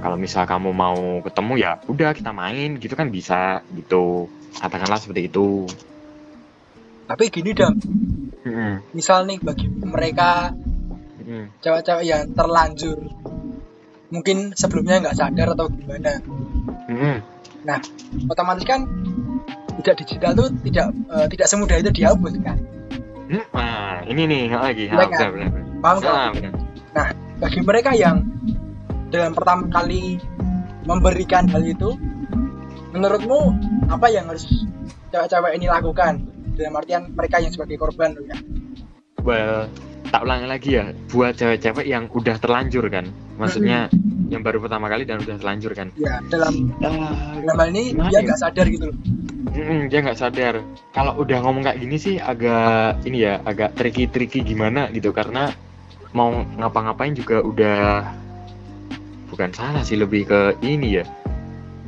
Kalau 0.03 0.19
misal 0.19 0.51
kamu 0.51 0.75
mau 0.75 1.23
ketemu 1.23 1.53
ya 1.63 1.79
udah 1.87 2.11
kita 2.11 2.35
main 2.35 2.83
gitu 2.83 2.99
kan 2.99 3.15
bisa 3.15 3.63
gitu. 3.71 4.27
Katakanlah 4.59 4.99
seperti 4.99 5.31
itu. 5.31 5.71
Tapi 7.07 7.31
gini 7.31 7.55
dong 7.55 7.79
Mm-mm. 8.43 8.83
misal 8.99 9.31
nih 9.31 9.39
bagi 9.39 9.71
mereka 9.71 10.51
cewek-cewek 11.61 12.05
yang 12.09 12.33
terlanjur 12.33 12.99
mungkin 14.09 14.57
sebelumnya 14.57 15.05
nggak 15.05 15.17
sadar 15.17 15.53
atau 15.53 15.69
gimana 15.69 16.21
Mm-mm. 16.89 17.17
nah 17.65 17.79
otomatis 18.29 18.65
kan 18.65 18.89
tidak 19.81 19.95
digital 20.03 20.33
tuh 20.35 20.49
tidak 20.65 20.87
eh, 21.13 21.27
tidak 21.31 21.47
semudah 21.47 21.77
itu 21.79 21.91
dihapus 21.93 22.35
kan 22.43 22.59
Hmm, 23.29 23.45
Nah, 23.53 24.01
ini 24.09 24.25
nih 24.25 24.43
lagi. 24.49 24.89
Ah, 24.89 25.05
kan? 25.05 25.13
benar, 25.13 25.29
benar, 25.37 25.49
benar. 25.53 25.65
paham 25.85 25.97
kan? 26.01 26.13
Ah, 26.17 26.31
benar. 26.33 26.53
bagi 27.37 27.61
mereka 27.61 27.91
yang 27.93 28.25
dalam 29.13 29.37
pertama 29.37 29.69
kali 29.69 30.17
memberikan 30.89 31.45
hal 31.53 31.61
itu 31.61 31.93
menurutmu 32.97 33.53
apa 33.93 34.09
yang 34.09 34.33
harus 34.33 34.49
cewek-cewek 35.13 35.61
ini 35.61 35.69
lakukan 35.69 36.25
dalam 36.57 36.73
artian 36.81 37.13
mereka 37.13 37.37
yang 37.39 37.53
sebagai 37.53 37.77
korban 37.77 38.17
ya 38.25 38.37
Well, 39.21 39.69
tak 40.09 40.25
ulangi 40.25 40.47
lagi 40.49 40.71
ya. 40.77 40.85
Buat 41.13 41.39
cewek-cewek 41.39 41.87
yang 41.87 42.09
udah 42.11 42.37
terlanjur 42.41 42.85
kan. 42.89 43.09
Maksudnya 43.39 43.87
yang 44.29 44.45
baru 44.45 44.61
pertama 44.61 44.91
kali 44.91 45.09
dan 45.09 45.21
udah 45.25 45.37
terlanjur 45.41 45.73
kan. 45.73 45.89
ya 45.97 46.21
dalam 46.29 46.69
dalam 46.83 47.01
hal 47.57 47.69
ini 47.73 47.97
Gimana 47.97 48.13
dia 48.13 48.21
ya? 48.21 48.27
nggak 48.29 48.41
sadar 48.41 48.67
gitu 48.69 48.85
loh 48.93 48.97
Mm-mm, 49.49 49.81
dia 49.89 49.99
nggak 50.05 50.19
sadar. 50.21 50.55
Kalau 50.93 51.17
udah 51.17 51.39
ngomong 51.41 51.65
kayak 51.65 51.81
gini 51.81 51.97
sih 51.97 52.15
agak 52.21 53.01
ini 53.09 53.25
ya, 53.25 53.41
agak 53.43 53.73
tricky-tricky 53.81 54.45
gimana 54.45 54.93
gitu 54.93 55.11
karena 55.17 55.57
mau 56.13 56.45
ngapa-ngapain 56.61 57.17
juga 57.17 57.41
udah 57.41 58.05
bukan 59.33 59.51
salah 59.57 59.81
sih 59.83 59.97
lebih 59.97 60.29
ke 60.29 60.41
ini 60.61 61.01
ya. 61.01 61.05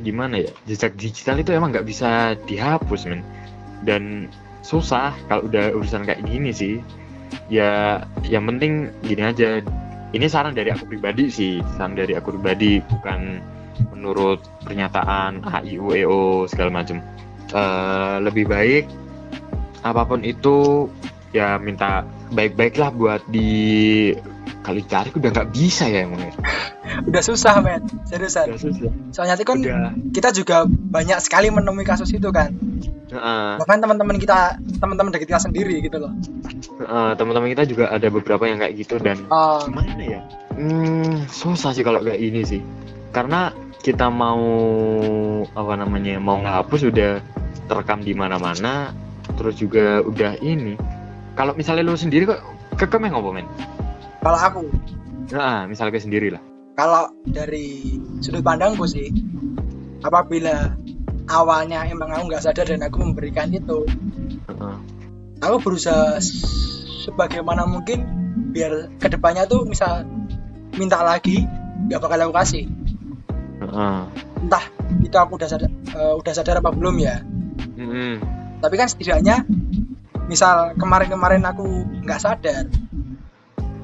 Gimana 0.01 0.41
ya? 0.41 0.49
Jejak 0.65 0.97
digital 0.97 1.37
itu 1.37 1.53
emang 1.53 1.69
nggak 1.69 1.85
bisa 1.85 2.33
dihapus, 2.49 3.05
men. 3.05 3.21
Dan 3.85 4.33
susah 4.65 5.13
kalau 5.29 5.45
udah 5.45 5.69
urusan 5.77 6.09
kayak 6.09 6.25
gini 6.25 6.49
sih. 6.49 6.81
Ya 7.51 8.03
yang 8.27 8.47
penting 8.47 8.91
gini 9.03 9.23
aja. 9.23 9.59
Ini 10.11 10.27
saran 10.27 10.51
dari 10.51 10.67
aku 10.75 10.91
pribadi 10.91 11.31
sih, 11.31 11.63
saran 11.79 11.95
dari 11.95 12.11
aku 12.19 12.35
pribadi 12.35 12.83
bukan 12.83 13.39
menurut 13.95 14.43
pernyataan 14.67 15.39
AIUEO 15.45 16.49
segala 16.51 16.83
macam 16.83 16.99
uh, 17.55 18.19
lebih 18.19 18.49
baik 18.49 18.85
apa 19.81 20.01
pun 20.05 20.21
itu 20.21 20.89
ya 21.33 21.57
minta 21.57 22.05
baik-baiklah 22.31 22.89
buat 22.95 23.21
di 23.27 24.11
kali 24.61 24.85
tarik 24.85 25.17
udah 25.17 25.29
nggak 25.33 25.49
bisa 25.51 25.89
ya 25.89 26.05
emang 26.05 26.21
ya. 26.21 26.33
udah 27.09 27.21
susah 27.23 27.59
men. 27.59 27.81
Seriusan. 28.07 28.51
Udah 28.51 28.61
susah. 28.61 28.91
soalnya 29.11 29.35
itu 29.37 29.45
kan 29.47 29.57
Udah. 29.59 29.91
kita 30.13 30.29
juga 30.31 30.57
banyak 30.67 31.17
sekali 31.19 31.49
menemui 31.51 31.83
kasus 31.83 32.09
itu 32.13 32.29
kan. 32.29 32.53
Heeh, 33.11 33.59
bahkan 33.59 33.83
teman-teman 33.83 34.15
kita 34.15 34.55
teman-teman 34.79 35.11
dari 35.11 35.27
kita 35.27 35.43
sendiri 35.43 35.83
gitu 35.83 35.99
loh. 35.99 36.13
Heeh, 36.79 37.09
teman-teman 37.19 37.51
kita 37.51 37.67
juga 37.67 37.91
ada 37.91 38.07
beberapa 38.07 38.47
yang 38.47 38.63
kayak 38.63 38.73
gitu 38.79 38.95
dan 39.03 39.19
Ah, 39.27 39.59
gimana 39.67 39.99
ya? 39.99 40.21
Hmm, 40.55 41.27
susah 41.27 41.75
sih 41.75 41.83
kalau 41.83 41.99
kayak 41.99 42.21
ini 42.23 42.41
sih. 42.47 42.61
Karena 43.11 43.51
kita 43.81 44.07
mau 44.13 44.39
apa 45.57 45.73
namanya 45.73 46.21
mau 46.21 46.37
ngapus 46.39 46.81
udah 46.93 47.19
terekam 47.65 48.05
di 48.05 48.13
mana-mana 48.13 48.93
terus 49.35 49.57
juga 49.57 50.05
udah 50.05 50.37
ini 50.43 50.77
kalau 51.35 51.55
misalnya 51.55 51.87
lu 51.87 51.95
sendiri 51.95 52.27
kok 52.27 52.41
kekem 52.75 53.07
yang 53.07 53.19
ngopo 53.19 53.31
men 53.35 53.47
kalau 54.21 54.39
aku 54.39 54.61
nah 55.31 55.65
misalnya 55.65 56.01
sendiri 56.01 56.33
lah 56.33 56.41
kalau 56.75 57.11
dari 57.27 57.99
sudut 58.23 58.43
pandangku 58.43 58.87
sih 58.87 59.11
apabila 60.01 60.75
awalnya 61.29 61.85
emang 61.87 62.11
aku 62.11 62.23
nggak 62.31 62.43
sadar 62.43 62.67
dan 62.67 62.83
aku 62.83 62.99
memberikan 63.05 63.51
itu 63.53 63.85
Heeh. 64.49 64.75
aku 65.39 65.55
berusaha 65.61 66.19
sebagaimana 67.05 67.65
mungkin 67.69 68.03
biar 68.51 68.91
ke 68.99 69.07
depannya 69.07 69.47
tuh 69.47 69.63
misal 69.67 70.03
minta 70.75 70.99
lagi 71.03 71.47
nggak 71.87 72.01
bakal 72.01 72.19
aku 72.27 72.33
kasih 72.35 72.63
Heeh. 73.61 73.99
entah 74.47 74.65
itu 74.99 75.15
aku 75.15 75.37
udah 75.37 75.49
sadar 75.49 75.69
eh, 75.71 76.13
udah 76.17 76.33
sadar 76.33 76.55
apa 76.59 76.71
belum 76.73 76.95
ya 76.99 77.23
Mm-mm. 77.77 78.19
tapi 78.59 78.75
kan 78.75 78.89
setidaknya 78.89 79.45
misal 80.29 80.73
kemarin-kemarin 80.77 81.41
aku 81.45 81.65
nggak 82.05 82.21
sadar. 82.21 82.65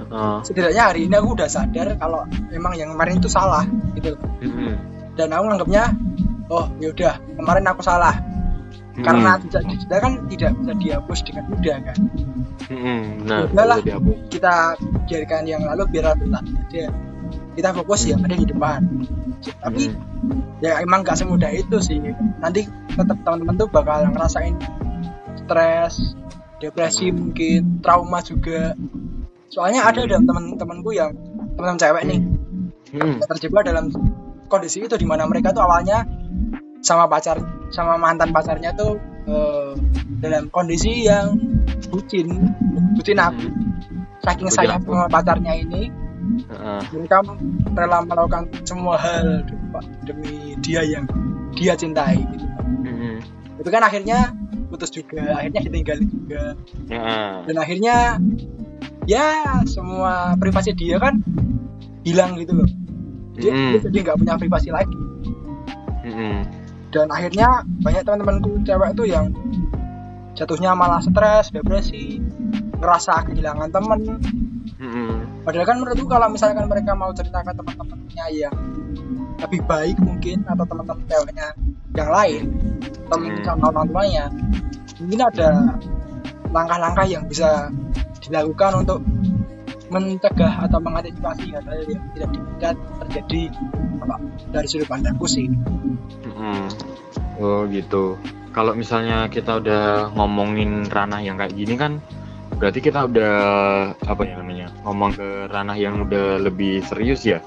Heeh. 0.08 0.36
setidaknya 0.46 0.84
hari 0.88 1.10
ini 1.10 1.16
aku 1.20 1.36
udah 1.36 1.50
sadar 1.52 2.00
kalau 2.00 2.24
memang 2.48 2.80
yang 2.80 2.96
kemarin 2.96 3.20
itu 3.20 3.28
salah 3.28 3.68
gitu. 3.98 4.16
Mm-mm. 4.40 4.80
dan 5.20 5.34
aku 5.36 5.44
nganggapnya 5.52 5.84
oh 6.48 6.66
yaudah 6.80 7.20
kemarin 7.36 7.66
aku 7.68 7.82
salah. 7.84 8.16
Karena 8.98 9.38
jejak 9.38 9.62
digital 9.70 10.00
kan 10.02 10.14
tidak 10.26 10.58
bisa 10.58 10.74
dihapus 10.74 11.20
dengan 11.22 11.46
mudah 11.54 11.78
kan. 11.86 11.98
Mm-mm. 12.72 13.02
nah 13.28 13.46
kita 14.32 14.80
biarkan 15.06 15.44
yang 15.46 15.62
lalu 15.68 15.84
biar 15.92 16.16
berlalu 16.16 16.56
aja 16.68 16.88
kita 17.58 17.74
fokus 17.74 18.06
yang 18.06 18.22
ada 18.22 18.36
di 18.38 18.46
depan 18.46 18.82
tapi 19.62 19.90
Mm. 20.18 20.66
ya 20.66 20.82
emang 20.82 21.06
gak 21.06 21.14
semudah 21.14 21.54
itu 21.54 21.78
sih. 21.78 22.02
Nanti 22.42 22.66
tetap 22.90 23.22
teman-teman 23.22 23.54
tuh 23.54 23.70
bakal 23.70 24.10
ngerasain 24.10 24.58
stres 25.46 26.18
depresi 26.58 27.10
mungkin 27.10 27.80
trauma 27.80 28.20
juga 28.20 28.74
soalnya 29.48 29.84
ada 29.84 30.04
ada 30.04 30.18
teman-temanku 30.20 30.92
yang 30.92 31.14
teman-teman 31.56 31.80
cewek 31.80 32.04
nih 32.06 32.22
Mm. 32.88 33.20
yang 33.20 33.28
terjebak 33.28 33.68
dalam 33.68 33.92
kondisi 34.48 34.80
itu 34.80 34.96
di 34.96 35.04
mana 35.04 35.28
mereka 35.28 35.52
tuh 35.52 35.60
awalnya 35.60 36.08
sama 36.80 37.04
pacar 37.04 37.36
sama 37.68 38.00
mantan 38.00 38.32
pacarnya 38.32 38.72
tuh 38.72 38.96
eh, 39.28 39.76
dalam 40.24 40.48
kondisi 40.48 41.04
yang 41.04 41.36
bucin 41.92 42.32
bucin 42.96 43.20
aku 43.20 43.44
saking 44.24 44.48
sayang 44.48 44.80
sama 44.80 45.12
pacarnya 45.12 45.52
ini 45.52 45.92
Heeh. 46.48 46.80
mereka 46.96 47.28
rela 47.76 48.08
melakukan 48.08 48.48
semua 48.64 48.96
hal 48.96 49.44
demi- 50.08 50.56
dia 50.64 50.80
yang 50.80 51.04
dia 51.60 51.76
cintai 51.76 52.24
gitu. 52.24 52.48
Mm-mm. 52.88 53.20
itu 53.60 53.68
kan 53.68 53.84
akhirnya 53.84 54.32
putus 54.68 54.92
juga 54.92 55.40
akhirnya 55.40 55.62
ditinggalin 55.64 56.08
juga 56.12 56.44
Heeh. 56.92 57.32
dan 57.48 57.56
akhirnya 57.56 57.96
ya 59.08 59.28
semua 59.64 60.36
privasi 60.36 60.76
dia 60.76 61.00
kan 61.00 61.24
hilang 62.04 62.36
gitu 62.40 62.56
loh 62.64 62.70
Mm. 63.38 63.78
dia 63.78 63.80
jadi 63.86 63.98
nggak 64.02 64.18
punya 64.18 64.34
privasi 64.34 64.74
lagi 64.74 64.98
Mm-mm. 66.10 66.42
dan 66.90 67.06
akhirnya 67.14 67.62
banyak 67.86 68.02
teman-temanku 68.02 68.66
cewek 68.66 68.98
tuh 68.98 69.06
yang 69.06 69.30
jatuhnya 70.34 70.74
malah 70.74 70.98
stres 71.06 71.54
depresi 71.54 72.18
ngerasa 72.82 73.30
kehilangan 73.30 73.70
temen 73.70 74.18
Mm-mm. 74.82 75.46
padahal 75.46 75.70
kan 75.70 75.78
menurutku 75.78 76.10
kalau 76.10 76.34
misalkan 76.34 76.66
mereka 76.66 76.98
mau 76.98 77.14
cerita 77.14 77.46
ke 77.46 77.54
teman-temannya 77.54 78.26
yang 78.34 78.56
lebih 79.38 79.62
baik 79.70 80.02
mungkin 80.02 80.42
atau 80.50 80.66
teman-teman 80.66 81.06
ceweknya 81.06 81.48
yang 81.94 82.10
lain 82.10 82.44
mungkin 83.12 83.34
Hmm. 83.44 83.64
orang 83.64 83.88
tuanya 83.90 84.26
mungkin 85.00 85.22
ada 85.24 85.50
langkah-langkah 86.52 87.06
yang 87.08 87.24
bisa 87.28 87.72
dilakukan 88.24 88.84
untuk 88.84 89.00
mencegah 89.88 90.68
atau 90.68 90.84
mengantisipasi 90.84 91.56
hal-hal 91.56 91.80
yang 91.88 92.04
tidak 92.12 92.30
diinginkan 92.36 92.76
terjadi 93.08 93.42
apa, 94.04 94.16
dari 94.52 94.68
sudut 94.68 94.88
pandangku 94.92 95.28
sih 95.28 95.48
Mm-mm. 96.28 96.68
Oh 97.38 97.64
gitu. 97.70 98.18
Kalau 98.52 98.74
misalnya 98.74 99.30
kita 99.30 99.62
udah 99.62 100.10
ngomongin 100.18 100.90
ranah 100.90 101.22
yang 101.22 101.38
kayak 101.38 101.54
gini 101.54 101.78
kan, 101.78 102.02
berarti 102.58 102.82
kita 102.82 103.06
udah 103.06 103.36
apa 103.94 104.22
ya 104.26 104.42
namanya 104.42 104.74
ngomong 104.82 105.14
ke 105.14 105.28
ranah 105.46 105.78
yang 105.78 106.02
udah 106.02 106.42
lebih 106.42 106.82
serius 106.82 107.22
ya. 107.22 107.38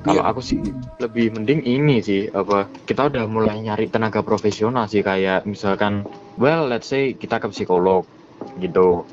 Kalau 0.00 0.24
Iya. 0.24 0.30
aku 0.32 0.40
sih 0.40 0.60
lebih 0.96 1.36
mending 1.36 1.60
ini 1.68 2.00
sih 2.00 2.24
apa 2.32 2.64
kita 2.88 3.12
udah 3.12 3.28
mulai 3.28 3.60
nyari 3.60 3.92
tenaga 3.92 4.24
profesional 4.24 4.88
sih 4.88 5.04
kayak 5.04 5.44
misalkan, 5.44 6.08
well 6.40 6.64
let's 6.64 6.88
say 6.88 7.12
kita 7.12 7.36
ke 7.36 7.52
psikolog 7.52 8.08
gitu, 8.56 9.04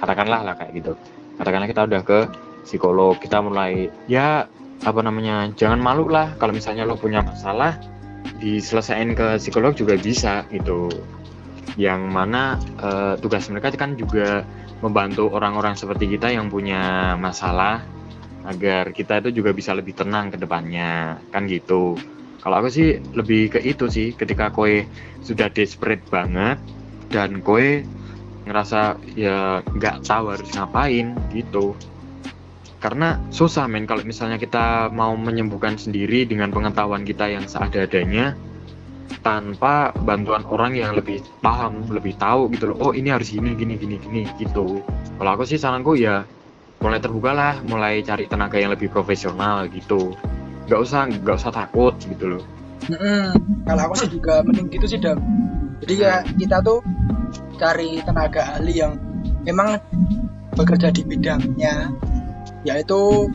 katakanlah 0.00 0.40
lah 0.40 0.54
kayak 0.56 0.80
gitu. 0.80 0.92
Katakanlah 1.36 1.68
kita 1.68 1.82
udah 1.84 2.00
ke 2.00 2.18
psikolog, 2.64 3.20
kita 3.20 3.44
mulai 3.44 3.92
ya 4.08 4.48
apa 4.80 5.00
namanya 5.04 5.52
jangan 5.60 5.76
malu 5.76 6.08
lah 6.08 6.32
kalau 6.40 6.56
misalnya 6.56 6.88
lo 6.88 6.96
punya 6.96 7.20
masalah 7.20 7.76
diselesain 8.40 9.12
ke 9.12 9.36
psikolog 9.36 9.76
juga 9.76 10.00
bisa 10.00 10.48
gitu 10.48 10.88
yang 11.76 12.08
mana 12.08 12.56
eh, 12.80 13.14
tugas 13.20 13.44
mereka 13.52 13.76
kan 13.76 13.92
juga 14.00 14.44
membantu 14.80 15.28
orang-orang 15.28 15.76
seperti 15.76 16.08
kita 16.16 16.32
yang 16.32 16.48
punya 16.48 17.12
masalah 17.20 17.84
agar 18.48 18.92
kita 18.96 19.20
itu 19.20 19.42
juga 19.42 19.52
bisa 19.52 19.76
lebih 19.76 19.92
tenang 19.92 20.32
ke 20.32 20.40
depannya 20.40 21.20
kan 21.28 21.44
gitu 21.44 21.96
kalau 22.40 22.64
aku 22.64 22.68
sih 22.72 22.96
lebih 23.12 23.52
ke 23.52 23.60
itu 23.60 23.84
sih 23.86 24.16
ketika 24.16 24.48
koe 24.48 24.84
sudah 25.20 25.52
desperate 25.52 26.04
banget 26.08 26.56
dan 27.12 27.44
koe 27.44 27.84
ngerasa 28.48 28.96
ya 29.12 29.60
nggak 29.76 30.08
tahu 30.08 30.32
harus 30.32 30.48
ngapain 30.56 31.12
gitu 31.36 31.76
karena 32.80 33.20
susah 33.28 33.68
men 33.68 33.84
kalau 33.84 34.00
misalnya 34.08 34.40
kita 34.40 34.88
mau 34.88 35.12
menyembuhkan 35.12 35.76
sendiri 35.76 36.24
dengan 36.24 36.48
pengetahuan 36.48 37.04
kita 37.04 37.28
yang 37.28 37.44
seada-adanya 37.44 38.32
tanpa 39.20 39.92
bantuan 40.06 40.46
orang 40.48 40.72
yang 40.72 40.96
lebih 40.96 41.20
paham, 41.44 41.84
lebih 41.92 42.16
tahu 42.16 42.48
gitu 42.56 42.72
loh. 42.72 42.76
Oh, 42.80 42.92
ini 42.96 43.12
harus 43.12 43.28
gini 43.28 43.52
gini 43.52 43.76
gini 43.76 44.00
gini 44.00 44.22
gitu. 44.40 44.80
Kalau 45.20 45.30
aku 45.36 45.44
sih 45.44 45.60
saranku 45.60 45.92
ya 45.98 46.24
mulai 46.80 46.98
terbuka 46.98 47.30
lah, 47.36 47.54
mulai 47.68 48.00
cari 48.00 48.24
tenaga 48.24 48.56
yang 48.56 48.72
lebih 48.72 48.88
profesional 48.88 49.68
gitu. 49.68 50.16
Nggak 50.66 50.80
usah 50.80 51.00
nggak 51.06 51.36
usah 51.36 51.52
takut 51.52 51.94
gitu 52.00 52.36
loh. 52.36 52.44
Mm-mm. 52.88 53.36
Kalau 53.68 53.82
aku 53.86 53.94
sih 54.00 54.10
juga 54.10 54.40
mending 54.40 54.72
gitu 54.72 54.86
sih 54.88 54.98
dam. 54.98 55.20
Jadi 55.84 55.94
ya 56.00 56.24
kita 56.24 56.64
tuh 56.64 56.80
cari 57.60 58.00
tenaga 58.00 58.56
ahli 58.56 58.80
yang 58.80 58.96
memang 59.44 59.80
bekerja 60.56 60.88
di 60.88 61.04
bidangnya, 61.04 61.92
yaitu 62.64 63.28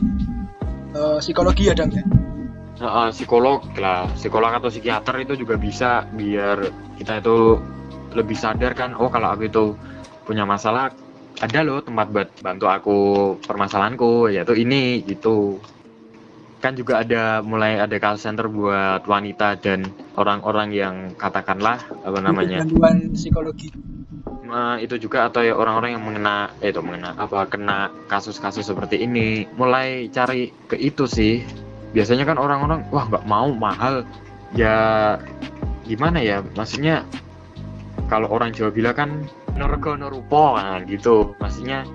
eh, 0.94 1.18
psikologi 1.22 1.70
ya 1.70 1.74
dam 1.78 1.94
ya. 1.94 2.02
Eh, 2.76 3.08
psikolog 3.14 3.64
lah, 3.78 4.10
psikolog 4.18 4.52
atau 4.52 4.68
psikiater 4.68 5.22
itu 5.22 5.38
juga 5.38 5.54
bisa 5.56 6.04
biar 6.12 6.68
kita 6.98 7.22
itu 7.22 7.62
lebih 8.12 8.36
sadar 8.36 8.74
kan. 8.74 8.92
Oh, 8.98 9.08
kalau 9.08 9.32
aku 9.32 9.48
itu 9.48 9.64
punya 10.26 10.42
masalah, 10.42 10.90
ada 11.36 11.60
loh 11.60 11.84
tempat 11.84 12.06
buat 12.08 12.28
bantu 12.40 12.64
aku 12.68 12.98
permasalahanku, 13.44 14.32
yaitu 14.32 14.56
ini 14.56 15.04
gitu. 15.04 15.60
Kan 16.64 16.72
juga 16.72 17.04
ada 17.04 17.44
mulai 17.44 17.76
ada 17.76 17.92
call 18.00 18.16
center 18.16 18.48
buat 18.48 19.04
wanita 19.04 19.60
dan 19.60 19.84
orang-orang 20.16 20.72
yang 20.72 20.94
katakanlah 21.20 21.84
apa 22.02 22.18
namanya? 22.24 22.64
Gangguan 22.64 23.12
psikologi. 23.12 23.68
Nah, 24.46 24.78
itu 24.80 24.96
juga 24.96 25.26
atau 25.28 25.42
ya 25.42 25.52
orang-orang 25.52 25.98
yang 25.98 26.04
mengena 26.06 26.54
eh, 26.62 26.70
itu 26.70 26.80
mengena 26.80 27.12
apa 27.18 27.44
kena 27.50 27.92
kasus-kasus 28.08 28.64
seperti 28.64 29.04
ini. 29.04 29.44
Mulai 29.58 30.08
cari 30.08 30.54
ke 30.70 30.80
itu 30.80 31.04
sih. 31.04 31.44
Biasanya 31.92 32.24
kan 32.24 32.40
orang-orang 32.40 32.86
wah 32.88 33.04
nggak 33.04 33.26
mau 33.28 33.52
mahal. 33.52 34.06
Ya 34.56 35.18
gimana 35.84 36.22
ya? 36.24 36.40
Maksudnya 36.56 37.04
kalau 38.06 38.30
orang 38.30 38.54
Jawa 38.54 38.70
bilang 38.70 38.96
kan 38.96 39.10
nergo 39.56 39.96
nerupo 39.96 40.54
kan 40.54 40.84
gitu. 40.86 41.34
Maksudnya 41.40 41.88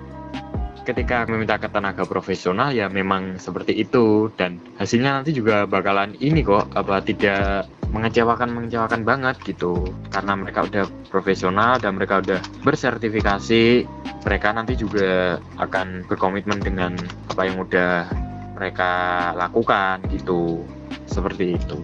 ketika 0.82 1.22
meminta 1.30 1.62
ke 1.62 1.70
tenaga 1.70 2.02
profesional 2.02 2.74
ya 2.74 2.90
memang 2.90 3.38
seperti 3.38 3.78
itu. 3.78 4.28
Dan 4.34 4.58
hasilnya 4.76 5.22
nanti 5.22 5.30
juga 5.32 5.64
bakalan 5.64 6.18
ini 6.18 6.42
kok 6.42 6.74
apa 6.74 7.00
tidak 7.00 7.70
mengecewakan 7.94 8.50
mengecewakan 8.50 9.06
banget 9.06 9.38
gitu. 9.46 9.86
Karena 10.10 10.34
mereka 10.34 10.66
udah 10.66 10.84
profesional 11.08 11.78
dan 11.78 11.96
mereka 11.96 12.20
udah 12.20 12.42
bersertifikasi 12.66 13.86
mereka 14.22 14.48
nanti 14.54 14.74
juga 14.74 15.38
akan 15.58 16.06
berkomitmen 16.10 16.58
dengan 16.62 16.98
apa 17.30 17.42
yang 17.46 17.62
udah 17.62 18.10
mereka 18.58 18.90
lakukan 19.38 20.02
gitu. 20.10 20.66
Seperti 21.06 21.56
itu. 21.56 21.78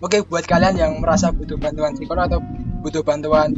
Oke, 0.00 0.24
buat 0.24 0.48
kalian 0.48 0.80
yang 0.80 0.92
merasa 0.96 1.28
butuh 1.28 1.60
bantuan 1.60 1.92
psikolog 1.92 2.24
atau 2.24 2.40
butuh 2.80 3.04
bantuan 3.04 3.52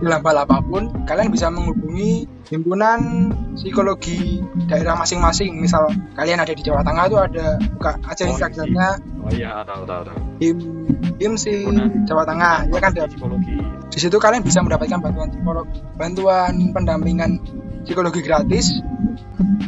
dalam 0.00 0.20
hal 0.24 0.36
apa 0.48 0.58
pun, 0.64 0.90
kalian 1.04 1.28
bisa 1.28 1.52
menghubungi 1.52 2.24
himpunan 2.48 3.30
psikologi 3.54 4.40
daerah 4.66 4.96
masing-masing. 4.96 5.60
Misal 5.60 5.92
kalian 6.16 6.40
ada 6.40 6.52
di 6.56 6.62
Jawa 6.64 6.82
Tengah 6.82 7.04
tuh 7.06 7.20
ada 7.20 7.46
buka 7.76 8.00
aja 8.08 8.22
Oh, 8.26 8.30
Instagramnya 8.32 8.88
oh 9.20 9.30
iya 9.32 9.62
tahu 9.62 9.82
tahu 9.84 10.02
tahu 10.08 10.18
him 10.40 10.56
himsi. 11.20 11.68
Jawa 12.08 12.24
Tengah 12.24 12.66
ya 12.72 12.78
kan 12.80 12.90
ada 12.96 13.06
psikologi 13.06 13.56
di 13.90 13.98
situ 13.98 14.16
kalian 14.16 14.46
bisa 14.46 14.62
mendapatkan 14.62 15.02
bantuan 15.02 15.28
psikolog 15.34 15.66
bantuan 15.98 16.54
pendampingan 16.70 17.42
psikologi 17.84 18.20
gratis 18.24 18.80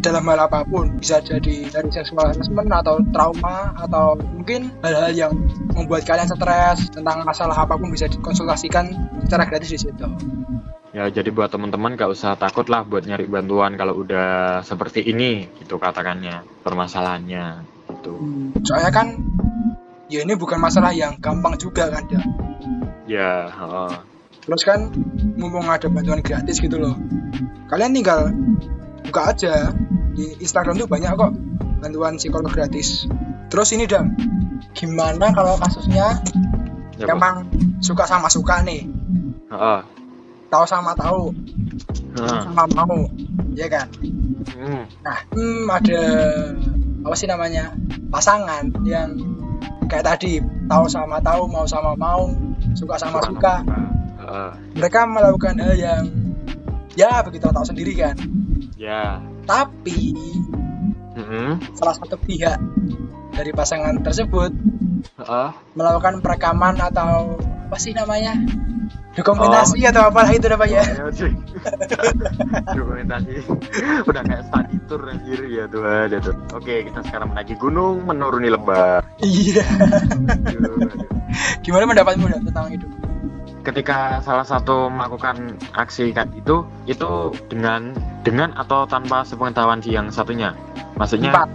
dalam 0.03 0.27
hal 0.27 0.51
apa 0.51 0.67
pun 0.67 0.99
bisa 0.99 1.23
jadi 1.23 1.71
dari 1.71 1.89
seksual 1.95 2.27
harassment 2.35 2.71
atau 2.75 2.99
trauma 3.15 3.71
atau 3.79 4.19
mungkin 4.19 4.75
hal-hal 4.83 5.13
yang 5.15 5.33
membuat 5.73 6.03
kalian 6.03 6.27
stres 6.27 6.91
tentang 6.91 7.23
masalah 7.23 7.55
apa 7.55 7.79
pun 7.79 7.89
bisa 7.95 8.11
dikonsultasikan 8.11 8.91
secara 9.27 9.47
gratis 9.47 9.71
di 9.71 9.81
situ 9.81 10.07
Ya 10.93 11.09
jadi 11.09 11.33
buat 11.33 11.49
teman-teman 11.49 11.97
gak 11.97 12.13
usah 12.13 12.37
takut 12.37 12.69
lah 12.69 12.85
buat 12.85 13.09
nyari 13.09 13.25
bantuan 13.25 13.81
kalau 13.81 13.97
udah 14.05 14.61
seperti 14.61 15.01
ini 15.01 15.49
gitu 15.57 15.81
katakannya 15.81 16.45
permasalahannya 16.61 17.65
gitu. 17.89 18.13
soalnya 18.61 18.93
kan 18.93 19.17
ya 20.13 20.21
ini 20.21 20.37
bukan 20.37 20.61
masalah 20.61 20.93
yang 20.93 21.17
gampang 21.17 21.57
juga 21.57 21.89
kan 21.89 22.05
ya 22.13 22.21
Ya. 23.13 23.51
Terus 24.43 24.63
kan 24.67 24.91
mumpung 25.39 25.67
ada 25.71 25.87
bantuan 25.87 26.21
gratis 26.21 26.59
gitu 26.59 26.77
loh. 26.79 26.99
Kalian 27.71 27.95
tinggal 27.95 28.31
buka 29.09 29.33
aja. 29.33 29.73
Di 30.13 30.37
Instagram 30.45 30.77
tuh 30.77 30.89
banyak 30.91 31.09
kok 31.17 31.33
bantuan 31.81 32.21
psikolog 32.21 32.53
gratis. 32.53 33.09
Terus 33.49 33.73
ini 33.73 33.89
dam 33.89 34.13
gimana 34.77 35.33
kalau 35.33 35.57
kasusnya 35.61 36.21
Ya, 37.01 37.19
emang 37.19 37.51
suka 37.83 38.07
sama 38.07 38.31
suka 38.31 38.63
nih? 38.63 38.87
Heeh. 39.51 39.81
tahu 40.53 40.65
sama 40.69 40.93
tahu. 40.95 41.33
Heeh. 42.15 42.41
sama 42.47 42.69
mau 42.77 43.09
ya 43.57 43.67
kan? 43.67 43.89
Hmm. 44.53 44.85
nah 45.03 45.19
hmm, 45.35 45.67
ada 45.67 46.03
apa 47.03 47.15
sih 47.19 47.27
namanya 47.27 47.75
pasangan 48.15 48.71
yang 48.87 49.17
kayak 49.91 50.07
tadi 50.07 50.39
tahu 50.71 50.87
sama 50.87 51.19
tahu 51.19 51.51
mau 51.51 51.67
sama 51.67 51.99
mau 51.99 52.31
suka 52.79 52.95
sama 53.01 53.19
suka 53.27 53.67
Mereka 54.75 55.01
melakukan 55.05 55.55
hal 55.59 55.75
yang 55.75 56.05
ya 56.93 57.23
begitu 57.23 57.49
tahu 57.49 57.65
sendiri 57.65 57.97
kan 57.97 58.17
Ya. 58.77 59.19
tapi 59.43 60.13
Heeh. 61.13 61.51
salah 61.73 61.97
satu 61.97 62.15
pihak 62.19 62.61
dari 63.33 63.51
pasangan 63.51 63.97
tersebut 64.01 64.53
Heeh. 65.17 65.49
melakukan 65.73 66.21
perekaman 66.21 66.77
atau 66.77 67.41
apa 67.41 67.77
sih 67.77 67.97
namanya 67.97 68.37
dokumentasi 69.13 69.81
atau 69.85 70.09
apalah 70.09 70.29
itu 70.29 70.45
namanya 70.47 70.85
Oh, 71.01 71.09
sih. 71.09 71.33
Dokumentasi 72.77 73.35
udah 74.05 74.23
kayak 74.23 74.43
study 74.47 74.77
tour 74.85 75.03
anjir 75.05 75.41
ya 75.49 75.65
tuh 75.67 75.85
ada 75.85 76.17
tuh. 76.19 76.37
Oke, 76.53 76.85
kita 76.85 77.01
sekarang 77.05 77.33
menaiki 77.33 77.57
gunung 77.57 78.05
menuruni 78.05 78.49
lembah. 78.49 79.01
iya 79.21 79.65
gimana 81.61 81.85
pendapatmu 81.87 82.29
tentang 82.43 82.69
itu 82.73 82.87
ketika 83.63 84.19
salah 84.27 84.43
satu 84.43 84.91
melakukan 84.91 85.57
aksi 85.73 86.11
kayak 86.11 86.35
itu 86.35 86.67
itu 86.91 87.31
dengan 87.47 87.95
dengan 88.27 88.51
atau 88.59 88.85
tanpa 88.85 89.23
sepengetahuan 89.23 89.79
si 89.79 89.95
yang 89.95 90.11
satunya? 90.11 90.55
Maksudnya 90.99 91.31
Empat. 91.31 91.49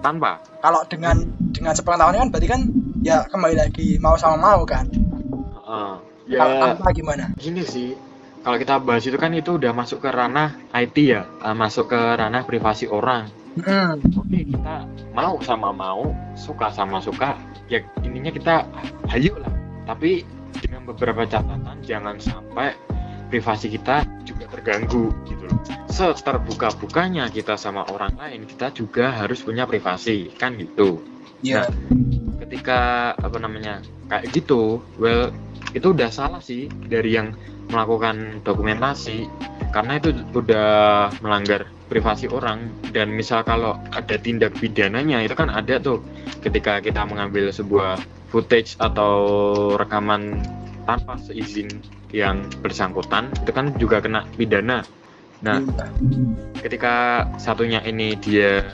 tanpa? 0.00 0.40
Kalau 0.64 0.80
dengan 0.88 1.16
dengan 1.52 1.72
sepengetahuan 1.76 2.16
kan 2.16 2.28
berarti 2.32 2.48
kan 2.48 2.60
ya 3.04 3.24
kembali 3.28 3.56
lagi 3.56 4.00
mau 4.00 4.16
sama 4.16 4.40
mau 4.40 4.64
kan? 4.64 4.88
Heeh. 4.90 5.92
kalau 6.30 6.54
ya 6.56 6.60
tanpa 6.64 6.88
gimana? 6.96 7.24
Gini 7.36 7.62
sih 7.62 7.92
kalau 8.40 8.56
kita 8.56 8.80
bahas 8.80 9.04
itu 9.04 9.20
kan 9.20 9.36
itu 9.36 9.60
udah 9.60 9.76
masuk 9.76 10.00
ke 10.00 10.08
ranah 10.08 10.56
IT 10.72 10.96
ya 10.96 11.28
eh, 11.28 11.56
masuk 11.56 11.92
ke 11.92 12.00
ranah 12.00 12.48
privasi 12.48 12.88
orang. 12.88 13.28
Hmm, 13.60 13.98
oke 14.14 14.38
kita 14.46 14.86
mau 15.12 15.36
sama 15.42 15.74
mau 15.74 16.14
suka 16.38 16.70
sama 16.70 17.02
suka 17.02 17.34
ya 17.66 17.82
intinya 18.06 18.30
kita 18.30 18.62
hayu 19.10 19.34
lah 19.42 19.50
tapi 19.90 20.22
dengan 20.58 20.82
beberapa 20.88 21.22
catatan 21.28 21.78
jangan 21.86 22.18
sampai 22.18 22.74
privasi 23.30 23.70
kita 23.70 24.02
juga 24.26 24.50
terganggu 24.50 25.14
gitu 25.30 25.46
loh. 25.46 25.58
Seterbuka-bukanya 25.86 27.30
kita 27.30 27.54
sama 27.54 27.86
orang 27.86 28.18
lain 28.18 28.42
kita 28.50 28.74
juga 28.74 29.14
harus 29.14 29.44
punya 29.46 29.70
privasi 29.70 30.34
kan 30.34 30.58
gitu. 30.58 30.98
Ya 31.40 31.70
ketika 32.42 33.14
apa 33.14 33.38
namanya 33.38 33.78
kayak 34.10 34.34
gitu 34.34 34.82
well 34.98 35.30
itu 35.72 35.94
udah 35.94 36.10
salah 36.10 36.42
sih 36.42 36.66
dari 36.90 37.14
yang 37.14 37.32
melakukan 37.70 38.42
dokumentasi 38.42 39.30
karena 39.70 40.02
itu 40.02 40.10
udah 40.34 41.08
melanggar 41.22 41.70
privasi 41.86 42.26
orang. 42.30 42.70
Dan 42.90 43.14
misal 43.14 43.46
kalau 43.46 43.78
ada 43.94 44.18
tindak 44.18 44.54
pidananya 44.58 45.22
itu 45.22 45.34
kan 45.38 45.50
ada 45.50 45.78
tuh. 45.78 46.02
Ketika 46.42 46.82
kita 46.82 47.06
mengambil 47.06 47.50
sebuah 47.54 48.00
footage 48.30 48.78
atau 48.78 49.14
rekaman 49.78 50.42
tanpa 50.86 51.18
seizin 51.22 51.68
yang 52.10 52.42
bersangkutan 52.62 53.30
itu 53.42 53.52
kan 53.54 53.70
juga 53.78 54.02
kena 54.02 54.26
pidana. 54.34 54.82
Nah 55.40 55.62
Iya. 55.62 55.86
ketika 56.66 57.24
satunya 57.40 57.80
ini 57.86 58.18
dia 58.18 58.66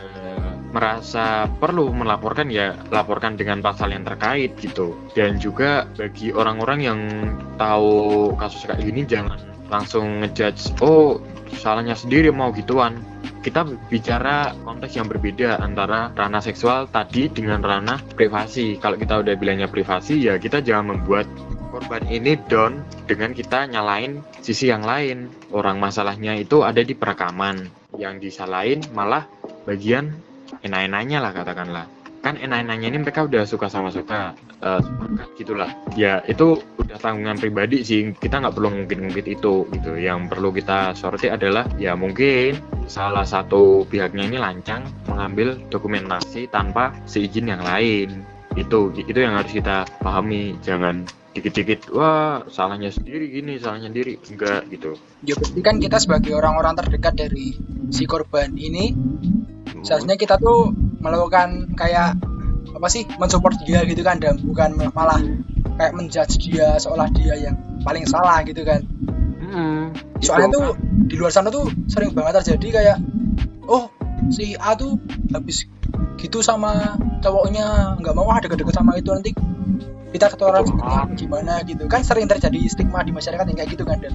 merasa 0.76 1.48
perlu 1.48 1.88
melaporkan 1.88 2.52
ya 2.52 2.76
laporkan 2.92 3.40
dengan 3.40 3.64
pasal 3.64 3.96
yang 3.96 4.04
terkait 4.04 4.52
gitu. 4.60 4.92
Dan 5.16 5.40
juga 5.40 5.88
bagi 5.96 6.36
orang-orang 6.36 6.80
yang 6.84 7.00
tahu 7.56 8.36
kasus 8.36 8.68
kayak 8.68 8.84
gini 8.84 9.08
jangan 9.08 9.40
langsung 9.72 10.20
ngejudge 10.20 10.76
oh 10.84 11.16
salahnya 11.56 11.96
sendiri 11.96 12.28
mau 12.28 12.52
gituan. 12.52 13.00
Kita 13.40 13.62
bicara 13.88 14.52
konteks 14.66 14.98
yang 14.98 15.06
berbeda 15.06 15.62
antara 15.62 16.10
ranah 16.12 16.42
seksual 16.42 16.90
tadi 16.90 17.30
dengan 17.30 17.62
ranah 17.62 18.02
privasi. 18.18 18.76
Kalau 18.76 19.00
kita 19.00 19.22
udah 19.22 19.34
bilangnya 19.38 19.70
privasi 19.70 20.20
ya 20.20 20.36
kita 20.36 20.60
jangan 20.60 20.98
membuat 20.98 21.24
korban 21.70 22.02
ini 22.10 22.40
down 22.50 22.82
dengan 23.06 23.36
kita 23.36 23.70
nyalain 23.70 24.20
sisi 24.42 24.68
yang 24.68 24.82
lain. 24.82 25.30
Orang 25.54 25.78
masalahnya 25.78 26.34
itu 26.34 26.66
ada 26.66 26.82
di 26.82 26.92
perekaman. 26.98 27.70
Yang 27.96 28.28
disalahin 28.28 28.80
malah 28.92 29.24
bagian 29.64 30.10
enak-enaknya 30.62 31.18
lah 31.22 31.32
katakanlah. 31.34 31.86
Kan 32.24 32.42
enak-enaknya 32.42 32.86
ini 32.90 32.98
mereka 33.06 33.22
udah 33.22 33.46
suka 33.46 33.70
sama 33.70 33.94
suka 33.94 34.34
sepakat 34.58 35.28
gitulah. 35.38 35.70
Ya 35.94 36.26
itu 36.26 36.58
udah 36.58 36.98
tanggungan 36.98 37.38
pribadi 37.38 37.86
sih. 37.86 38.10
Kita 38.10 38.42
nggak 38.42 38.50
perlu 38.50 38.74
ngungkit-ngungkit 38.74 39.26
itu 39.30 39.62
gitu. 39.70 39.92
Yang 39.94 40.34
perlu 40.34 40.50
kita 40.50 40.98
soroti 40.98 41.30
adalah 41.30 41.70
ya 41.78 41.94
mungkin 41.94 42.58
salah 42.90 43.22
satu 43.22 43.86
pihaknya 43.86 44.26
ini 44.26 44.38
lancang 44.42 44.82
mengambil 45.06 45.54
dokumentasi 45.70 46.50
tanpa 46.50 46.90
seizin 47.06 47.46
yang 47.46 47.62
lain. 47.62 48.26
Itu 48.58 48.90
itu 48.90 49.14
yang 49.14 49.38
harus 49.38 49.54
kita 49.54 49.86
pahami. 50.02 50.58
Jangan 50.66 51.06
dikit-dikit 51.30 51.92
wah 51.94 52.42
salahnya 52.48 52.90
sendiri 52.90 53.30
gini 53.30 53.54
salahnya 53.62 53.92
sendiri. 53.92 54.18
Enggak 54.34 54.66
gitu. 54.74 54.98
Ya 55.22 55.38
berarti 55.38 55.60
kan 55.62 55.78
kita 55.78 56.02
sebagai 56.02 56.34
orang-orang 56.34 56.74
terdekat 56.74 57.14
dari 57.14 57.54
si 57.94 58.02
korban 58.02 58.56
ini 58.58 58.96
seharusnya 59.82 60.16
kita 60.16 60.36
tuh 60.40 60.72
melakukan 61.00 61.72
kayak 61.76 62.16
apa 62.76 62.88
sih 62.92 63.08
mensupport 63.16 63.56
dia 63.64 63.80
gitu 63.88 64.04
kan 64.04 64.20
dan 64.20 64.36
bukan 64.40 64.76
malah 64.92 65.20
kayak 65.80 65.92
menjudge 65.96 66.36
dia 66.40 66.76
seolah 66.76 67.08
dia 67.12 67.34
yang 67.36 67.56
paling 67.84 68.04
salah 68.04 68.44
gitu 68.44 68.64
kan. 68.64 68.84
Mm-mm. 69.40 69.94
soalnya 70.20 70.48
Itu 70.50 70.56
tuh 70.58 70.68
di 71.06 71.14
luar 71.16 71.32
sana 71.32 71.48
tuh 71.48 71.70
sering 71.86 72.12
banget 72.12 72.42
terjadi 72.42 72.82
kayak 72.82 72.98
oh 73.70 73.88
si 74.32 74.58
A 74.58 74.74
tuh 74.74 74.98
habis 75.30 75.68
gitu 76.16 76.40
sama 76.40 76.96
cowoknya 77.22 77.96
nggak 78.00 78.14
mau 78.16 78.26
ah 78.32 78.40
deket-deket 78.40 78.74
sama 78.74 78.96
itu 78.98 79.12
nanti 79.12 79.30
kita 80.10 80.32
ketularan 80.32 80.64
Betul. 80.64 80.72
stigma 80.80 81.00
gimana 81.14 81.54
gitu. 81.68 81.84
Kan 81.92 82.00
sering 82.00 82.26
terjadi 82.26 82.58
stigma 82.72 83.04
di 83.04 83.12
masyarakat 83.12 83.44
yang 83.52 83.56
kayak 83.58 83.70
gitu 83.76 83.84
kan 83.84 84.00
dan 84.00 84.14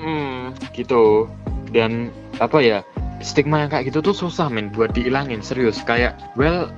Mm, 0.00 0.56
gitu. 0.72 1.28
Dan 1.70 2.08
apa 2.40 2.56
ya 2.64 2.80
stigma 3.20 3.64
yang 3.64 3.70
kayak 3.70 3.92
gitu 3.92 4.00
tuh 4.00 4.16
susah 4.16 4.48
men 4.48 4.72
buat 4.72 4.92
dihilangin 4.92 5.44
serius. 5.44 5.80
Kayak 5.84 6.16
well 6.36 6.68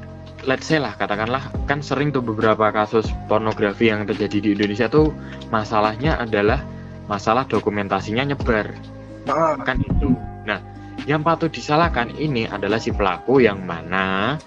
let's 0.43 0.67
say 0.67 0.83
lah 0.83 0.95
katakanlah 0.99 1.51
kan 1.71 1.81
sering 1.81 2.11
tuh 2.11 2.23
beberapa 2.23 2.71
kasus 2.75 3.07
pornografi 3.31 3.91
yang 3.91 4.07
terjadi 4.07 4.39
di 4.43 4.49
Indonesia 4.59 4.91
tuh 4.91 5.15
masalahnya 5.55 6.19
adalah 6.19 6.63
masalah 7.07 7.47
dokumentasinya 7.47 8.35
nyebar. 8.35 8.75
Nah, 9.27 9.55
kan 9.63 9.79
itu. 9.79 10.15
Nah 10.43 10.59
yang 11.07 11.23
patut 11.23 11.51
disalahkan 11.51 12.11
ini 12.19 12.47
adalah 12.47 12.79
si 12.83 12.91
pelaku 12.91 13.43
yang 13.43 13.63
mana 13.63 14.39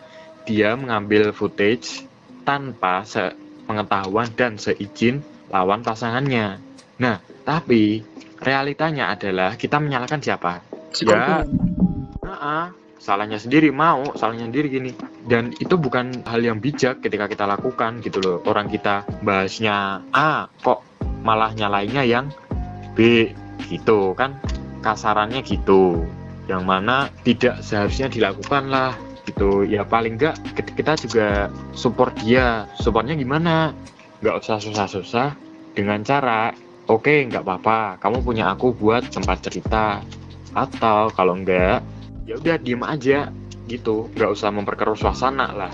dia 0.44 0.76
mengambil 0.76 1.32
footage 1.32 2.06
tanpa 2.44 3.08
sepengetahuan 3.08 4.30
dan 4.36 4.60
seizin 4.60 5.24
lawan 5.48 5.80
pasangannya. 5.80 6.60
Nah 7.00 7.24
tapi 7.48 8.04
realitanya 8.44 9.16
adalah 9.16 9.56
kita 9.56 9.80
menyalahkan 9.80 10.20
siapa? 10.20 10.60
Si 10.92 11.08
Ya. 11.08 11.12
korban. 11.44 11.75
Nah, 12.46 12.70
salahnya 13.02 13.42
sendiri 13.42 13.74
mau, 13.74 14.14
salahnya 14.14 14.46
sendiri 14.46 14.70
gini. 14.70 14.94
Dan 15.26 15.50
itu 15.58 15.74
bukan 15.82 16.22
hal 16.30 16.46
yang 16.46 16.62
bijak 16.62 17.02
ketika 17.02 17.26
kita 17.26 17.50
lakukan 17.50 18.06
gitu 18.06 18.22
loh. 18.22 18.38
Orang 18.46 18.70
kita 18.70 19.02
bahasnya 19.26 20.06
A, 20.14 20.46
kok 20.62 20.86
malah 21.26 21.50
nyalainnya 21.58 22.06
yang 22.06 22.30
B 22.94 23.34
gitu 23.66 24.14
kan. 24.14 24.38
Kasarannya 24.86 25.42
gitu. 25.42 26.06
Yang 26.46 26.64
mana 26.70 27.10
tidak 27.26 27.66
seharusnya 27.66 28.14
dilakukan 28.14 28.70
lah 28.70 28.94
gitu. 29.26 29.66
Ya 29.66 29.82
paling 29.82 30.22
enggak 30.22 30.38
kita 30.54 30.94
juga 31.02 31.50
support 31.74 32.14
dia. 32.22 32.70
Supportnya 32.78 33.18
gimana? 33.18 33.74
Nggak 34.22 34.46
usah 34.46 34.62
susah-susah 34.62 35.34
dengan 35.74 36.06
cara 36.06 36.54
oke 36.86 37.26
nggak 37.34 37.42
apa-apa 37.42 37.98
kamu 37.98 38.22
punya 38.22 38.54
aku 38.54 38.72
buat 38.78 39.10
tempat 39.10 39.42
cerita 39.42 40.06
atau 40.56 41.10
kalau 41.12 41.36
enggak 41.36 41.84
ya 42.26 42.42
udah 42.42 42.58
diem 42.58 42.82
aja 42.82 43.30
gitu. 43.70 44.10
Nggak 44.14 44.32
usah 44.34 44.50
memperkeruh 44.52 44.98
suasana 44.98 45.54
lah. 45.54 45.74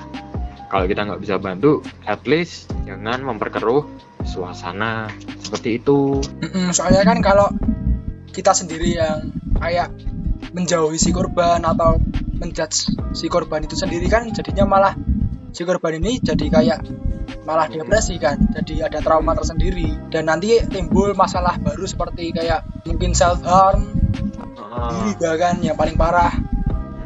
Kalau 0.72 0.88
kita 0.88 1.04
nggak 1.04 1.22
bisa 1.24 1.36
bantu 1.36 1.84
at 2.08 2.24
least 2.24 2.72
jangan 2.88 3.24
memperkeruh 3.28 3.84
suasana 4.24 5.12
seperti 5.44 5.84
itu. 5.84 6.24
Mm-mm, 6.24 6.72
soalnya 6.72 7.04
kan 7.04 7.20
kalau 7.20 7.52
kita 8.32 8.56
sendiri 8.56 8.96
yang 8.96 9.36
kayak 9.60 9.92
menjauhi 10.56 10.96
si 10.96 11.12
korban 11.12 11.64
atau 11.64 12.00
menjudge 12.40 12.96
si 13.12 13.28
korban 13.28 13.68
itu 13.68 13.76
sendiri 13.76 14.08
kan 14.08 14.28
jadinya 14.32 14.64
malah 14.64 14.94
si 15.52 15.68
korban 15.68 16.00
ini 16.00 16.24
jadi 16.24 16.46
kayak 16.48 16.80
malah 17.44 17.68
depresi 17.68 18.16
kan. 18.22 18.40
Jadi 18.56 18.80
ada 18.86 19.04
trauma 19.04 19.36
tersendiri. 19.36 19.92
Dan 20.08 20.32
nanti 20.32 20.62
timbul 20.72 21.12
masalah 21.18 21.58
baru 21.60 21.84
seperti 21.84 22.32
kayak 22.32 22.64
mungkin 22.88 23.12
self 23.12 23.44
harm 23.44 23.92
diri 24.56 24.64
Ah, 24.72 25.14
bahkan 25.20 25.56
yang 25.64 25.78
paling 25.78 25.96
parah. 25.96 26.34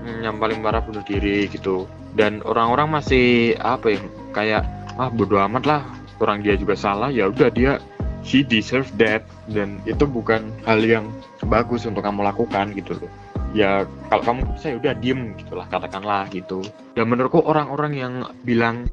Hmm, 0.05 0.21
yang 0.21 0.37
paling 0.37 0.59
parah 0.61 0.81
bunuh 0.85 1.01
diri 1.05 1.49
gitu. 1.49 1.89
Dan 2.15 2.39
orang-orang 2.45 3.01
masih 3.01 3.57
apa 3.59 3.97
ya 3.97 3.99
kayak 4.31 4.63
ah 4.95 5.11
bodo 5.11 5.35
amat 5.35 5.63
lah 5.67 5.81
orang 6.23 6.45
dia 6.45 6.55
juga 6.55 6.77
salah. 6.77 7.11
Ya 7.11 7.27
udah 7.27 7.49
dia 7.51 7.81
he 8.25 8.41
deserve 8.41 8.89
that 8.97 9.25
dan 9.51 9.77
itu 9.85 10.05
bukan 10.07 10.49
hal 10.65 10.81
yang 10.81 11.05
bagus 11.45 11.85
untuk 11.85 12.01
kamu 12.01 12.25
lakukan 12.25 12.73
gitu 12.73 12.97
loh. 12.97 13.11
Ya 13.55 13.87
kalau 14.11 14.23
kamu 14.23 14.39
bisa 14.57 14.65
ya 14.73 14.77
udah 14.79 14.93
diem 14.99 15.21
gitulah 15.39 15.67
katakanlah 15.69 16.27
gitu. 16.31 16.63
Dan 16.95 17.11
menurutku 17.11 17.43
orang-orang 17.43 17.93
yang 17.95 18.13
bilang 18.43 18.89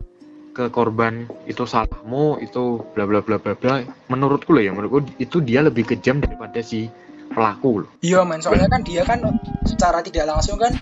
ke 0.52 0.68
korban 0.68 1.24
itu 1.48 1.64
salahmu 1.64 2.36
itu 2.44 2.84
bla 2.92 3.08
bla 3.08 3.24
bla 3.24 3.40
bla 3.40 3.56
bla 3.56 3.80
menurutku 4.12 4.52
loh 4.52 4.60
ya 4.60 4.76
menurutku 4.76 5.00
itu 5.16 5.40
dia 5.40 5.64
lebih 5.64 5.88
kejam 5.88 6.20
daripada 6.20 6.60
si 6.60 6.92
pelaku 7.32 7.84
loh 7.84 7.90
iya 8.04 8.22
men. 8.22 8.40
Soalnya 8.44 8.68
kan 8.68 8.84
dia 8.84 9.02
kan 9.02 9.18
secara 9.64 10.04
tidak 10.04 10.28
langsung 10.28 10.60
kan 10.60 10.76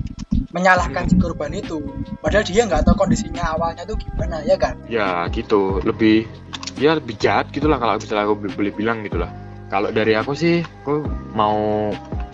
menyalahkan 0.51 1.07
si 1.07 1.15
korban 1.17 1.55
itu. 1.55 1.79
Padahal 2.19 2.43
dia 2.43 2.67
nggak 2.67 2.83
tahu 2.83 3.07
kondisinya 3.07 3.55
awalnya 3.55 3.87
tuh 3.87 3.95
gimana 3.97 4.43
ya 4.43 4.59
kan? 4.59 4.75
Ya 4.91 5.25
gitu. 5.31 5.79
Lebih 5.87 6.27
ya 6.77 6.99
lebih 6.99 7.15
jahat 7.21 7.55
gitulah 7.55 7.79
kalau 7.79 8.01
misalnya 8.01 8.27
aku 8.27 8.35
boleh- 8.41 8.57
boleh 8.57 8.73
bilang 8.73 9.05
gitulah 9.05 9.31
kalau 9.71 9.93
dari 9.93 10.17
aku 10.17 10.33
sih 10.35 10.65
aku 10.83 11.07
mau 11.37 11.91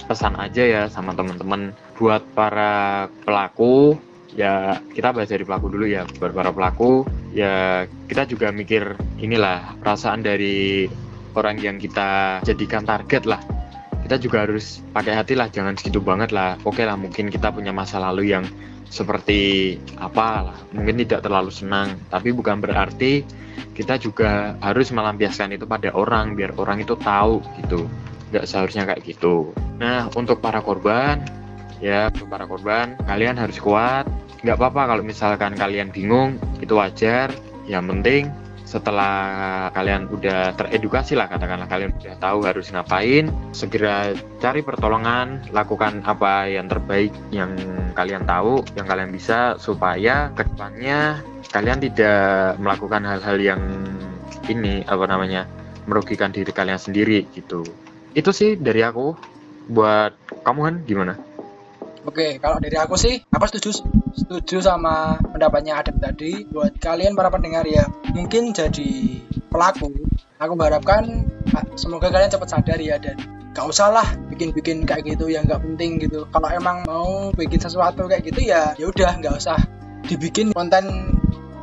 pesan 0.08 0.38
aja 0.40 0.62
ya 0.64 0.82
sama 0.88 1.12
teman-teman. 1.12 1.76
Buat 1.96 2.24
para 2.32 3.08
pelaku 3.24 3.96
ya 4.36 4.80
kita 4.92 5.12
bahas 5.12 5.28
dari 5.28 5.44
pelaku 5.44 5.68
dulu 5.72 5.84
ya. 5.84 6.08
Buat 6.16 6.32
para 6.32 6.50
pelaku 6.52 7.04
ya 7.36 7.84
kita 8.08 8.24
juga 8.24 8.48
mikir 8.48 8.96
inilah 9.20 9.76
perasaan 9.80 10.24
dari 10.24 10.88
orang 11.36 11.60
yang 11.60 11.76
kita 11.76 12.40
jadikan 12.48 12.88
target 12.88 13.28
lah 13.28 13.40
kita 14.06 14.22
juga 14.22 14.46
harus 14.46 14.78
pakai 14.94 15.18
hati 15.18 15.34
lah 15.34 15.50
jangan 15.50 15.74
segitu 15.74 15.98
banget 15.98 16.30
lah. 16.30 16.54
Oke 16.62 16.86
lah 16.86 16.94
mungkin 16.94 17.26
kita 17.26 17.50
punya 17.50 17.74
masa 17.74 17.98
lalu 17.98 18.30
yang 18.30 18.46
seperti 18.86 19.74
apa 19.98 20.46
lah 20.46 20.58
mungkin 20.70 21.02
tidak 21.02 21.26
terlalu 21.26 21.50
senang. 21.50 21.98
Tapi 22.06 22.30
bukan 22.30 22.62
berarti 22.62 23.26
kita 23.74 23.98
juga 23.98 24.54
harus 24.62 24.94
melampiaskan 24.94 25.58
itu 25.58 25.66
pada 25.66 25.90
orang 25.90 26.38
biar 26.38 26.54
orang 26.54 26.86
itu 26.86 26.94
tahu 26.94 27.42
gitu. 27.58 27.90
Nggak 28.30 28.46
seharusnya 28.46 28.86
kayak 28.86 29.02
gitu. 29.02 29.50
Nah 29.82 30.06
untuk 30.14 30.38
para 30.38 30.62
korban 30.62 31.18
ya 31.82 32.06
untuk 32.14 32.30
para 32.30 32.46
korban 32.46 32.94
kalian 33.10 33.34
harus 33.34 33.58
kuat. 33.58 34.06
Nggak 34.46 34.54
apa-apa 34.62 34.94
kalau 34.94 35.02
misalkan 35.02 35.58
kalian 35.58 35.90
bingung 35.90 36.38
itu 36.62 36.78
wajar. 36.78 37.34
Yang 37.66 37.84
penting 37.90 38.22
setelah 38.66 39.70
kalian 39.70 40.10
udah 40.10 40.50
teredukasi 40.58 41.14
lah 41.14 41.30
katakanlah 41.30 41.70
kalian 41.70 41.94
udah 42.02 42.18
tahu 42.18 42.42
harus 42.42 42.66
ngapain 42.74 43.30
segera 43.54 44.10
cari 44.42 44.60
pertolongan 44.66 45.46
lakukan 45.54 46.02
apa 46.02 46.50
yang 46.50 46.66
terbaik 46.66 47.14
yang 47.30 47.54
kalian 47.94 48.26
tahu 48.26 48.66
yang 48.74 48.90
kalian 48.90 49.14
bisa 49.14 49.54
supaya 49.62 50.34
ke 50.34 50.42
depannya 50.42 51.22
kalian 51.54 51.78
tidak 51.78 52.58
melakukan 52.58 53.06
hal-hal 53.06 53.38
yang 53.38 53.62
ini 54.50 54.82
apa 54.90 55.06
namanya 55.06 55.46
merugikan 55.86 56.34
diri 56.34 56.50
kalian 56.50 56.82
sendiri 56.82 57.22
gitu. 57.32 57.62
Itu 58.18 58.34
sih 58.34 58.58
dari 58.58 58.82
aku. 58.82 59.14
Buat 59.66 60.14
kamu 60.46 60.60
kan 60.62 60.74
gimana 60.86 61.25
Oke, 62.06 62.38
kalau 62.38 62.62
dari 62.62 62.78
aku 62.78 62.94
sih, 62.94 63.18
aku 63.34 63.50
setuju 63.50 63.82
setuju 64.14 64.62
sama 64.62 65.18
pendapatnya 65.18 65.82
Adam 65.82 65.98
tadi. 65.98 66.46
Buat 66.46 66.78
kalian 66.78 67.18
para 67.18 67.34
pendengar 67.34 67.66
ya, 67.66 67.90
mungkin 68.14 68.54
jadi 68.54 69.20
pelaku, 69.50 69.90
aku 70.38 70.52
mengharapkan 70.54 71.26
ah, 71.50 71.66
semoga 71.74 72.14
kalian 72.14 72.30
cepat 72.30 72.48
sadar 72.54 72.78
ya 72.78 73.02
dan 73.02 73.18
gak 73.50 73.66
usah 73.66 73.90
lah 73.90 74.06
bikin-bikin 74.30 74.86
kayak 74.86 75.02
gitu 75.02 75.26
yang 75.26 75.50
gak 75.50 75.58
penting 75.66 75.98
gitu. 75.98 76.30
Kalau 76.30 76.46
emang 76.46 76.86
mau 76.86 77.34
bikin 77.34 77.58
sesuatu 77.58 78.06
kayak 78.06 78.22
gitu 78.22 78.54
ya, 78.54 78.78
ya 78.78 78.86
udah 78.86 79.10
nggak 79.18 79.34
usah 79.42 79.58
dibikin 80.06 80.54
konten 80.54 80.86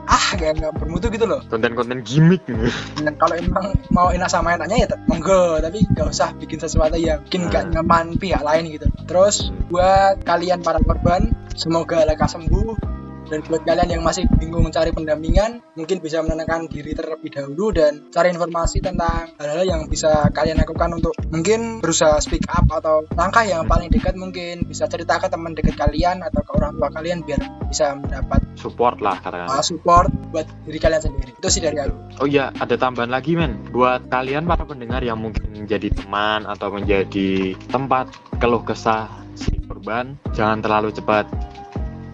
ah 0.08 0.28
kayak 0.36 0.60
nggak 0.60 0.74
bermutu 0.76 1.08
gitu 1.12 1.26
loh. 1.26 1.40
konten-konten 1.48 2.04
gimmick 2.04 2.44
gitu. 2.44 2.68
Dan 3.00 3.16
kalau 3.16 3.36
emang 3.40 3.66
mau 3.90 4.08
enak 4.12 4.28
sama 4.28 4.56
enaknya 4.56 4.88
ya 4.88 4.98
monggo, 5.08 5.60
tapi 5.64 5.86
gak 5.96 6.08
usah 6.12 6.36
bikin 6.36 6.60
sesuatu 6.60 7.00
yang 7.00 7.24
bikin 7.24 7.48
gak 7.48 7.70
Hmm. 7.70 7.74
nyaman 7.80 8.06
pihak 8.20 8.42
lain 8.44 8.68
gitu. 8.72 8.88
Terus 9.08 9.52
buat 9.72 10.24
kalian 10.24 10.64
para 10.64 10.80
korban, 10.84 11.32
semoga 11.56 12.04
lekas 12.04 12.36
sembuh. 12.36 13.03
Dan 13.28 13.40
buat 13.48 13.64
kalian 13.64 13.90
yang 14.00 14.04
masih 14.04 14.28
bingung 14.38 14.68
cari 14.74 14.92
pendampingan, 14.92 15.64
mungkin 15.80 16.04
bisa 16.04 16.20
menenangkan 16.22 16.68
diri 16.68 16.92
terlebih 16.92 17.32
dahulu 17.32 17.72
dan 17.72 18.12
cari 18.12 18.36
informasi 18.36 18.84
tentang 18.84 19.32
hal-hal 19.40 19.64
yang 19.64 19.82
bisa 19.88 20.28
kalian 20.36 20.60
lakukan 20.60 21.00
untuk 21.00 21.16
mungkin 21.32 21.80
berusaha 21.80 22.20
speak 22.20 22.44
up 22.52 22.68
atau 22.68 23.08
langkah 23.16 23.48
yang 23.48 23.66
paling 23.66 23.88
dekat 23.88 24.14
mungkin 24.20 24.68
bisa 24.68 24.86
cerita 24.92 25.18
ke 25.18 25.32
teman 25.32 25.56
dekat 25.56 25.80
kalian 25.80 26.22
atau 26.22 26.44
ke 26.44 26.52
orang 26.56 26.76
tua 26.78 26.90
kalian 26.92 27.24
biar 27.24 27.42
bisa 27.68 27.98
mendapat 27.98 28.44
support 28.54 29.02
lah 29.02 29.18
katakan 29.18 29.50
uh, 29.50 29.66
support 29.66 30.10
buat 30.30 30.46
diri 30.66 30.80
kalian 30.80 31.02
sendiri. 31.02 31.32
Itu 31.36 31.50
sih 31.50 31.62
dari 31.62 31.78
aku. 31.82 32.24
Oh 32.24 32.28
iya, 32.30 32.54
ada 32.56 32.76
tambahan 32.78 33.10
lagi 33.10 33.34
men. 33.34 33.66
Buat 33.74 34.08
kalian 34.14 34.46
para 34.46 34.64
pendengar 34.64 35.02
yang 35.02 35.18
mungkin 35.18 35.52
menjadi 35.54 35.90
teman 35.90 36.46
atau 36.46 36.70
menjadi 36.74 37.58
tempat 37.70 38.14
keluh 38.38 38.62
kesah 38.62 39.10
si 39.34 39.58
korban, 39.66 40.18
jangan 40.38 40.62
terlalu 40.62 40.94
cepat 40.94 41.26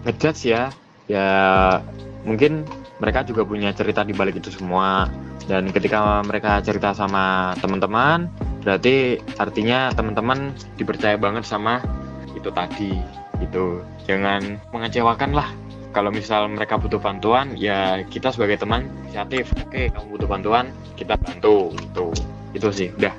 ngejudge 0.08 0.48
ya. 0.48 0.72
Ya 1.10 1.30
mungkin 2.22 2.62
mereka 3.02 3.26
juga 3.26 3.42
punya 3.42 3.74
cerita 3.74 4.06
di 4.06 4.14
balik 4.14 4.38
itu 4.38 4.54
semua. 4.54 5.10
Dan 5.50 5.74
ketika 5.74 6.22
mereka 6.22 6.62
cerita 6.62 6.94
sama 6.94 7.56
teman-teman, 7.58 8.30
berarti 8.62 9.18
artinya 9.34 9.90
teman-teman 9.90 10.54
dipercaya 10.78 11.18
banget 11.18 11.42
sama 11.42 11.82
itu 12.38 12.54
tadi. 12.54 12.94
Itu 13.42 13.82
jangan 14.06 14.62
mengecewakan 14.70 15.34
lah 15.34 15.50
kalau 15.90 16.14
misal 16.14 16.46
mereka 16.46 16.78
butuh 16.78 17.02
bantuan 17.02 17.58
ya 17.58 18.06
kita 18.06 18.30
sebagai 18.30 18.62
teman 18.62 18.86
inisiatif 19.02 19.50
oke 19.58 19.90
kamu 19.90 20.06
butuh 20.14 20.28
bantuan 20.30 20.64
kita 20.94 21.18
bantu 21.18 21.74
gitu 21.74 22.14
itu 22.54 22.68
sih 22.70 22.88
udah 22.94 23.10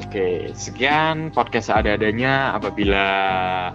oke 0.00 0.56
sekian 0.56 1.30
podcast 1.30 1.70
ada-adanya 1.70 2.56
apabila 2.56 3.06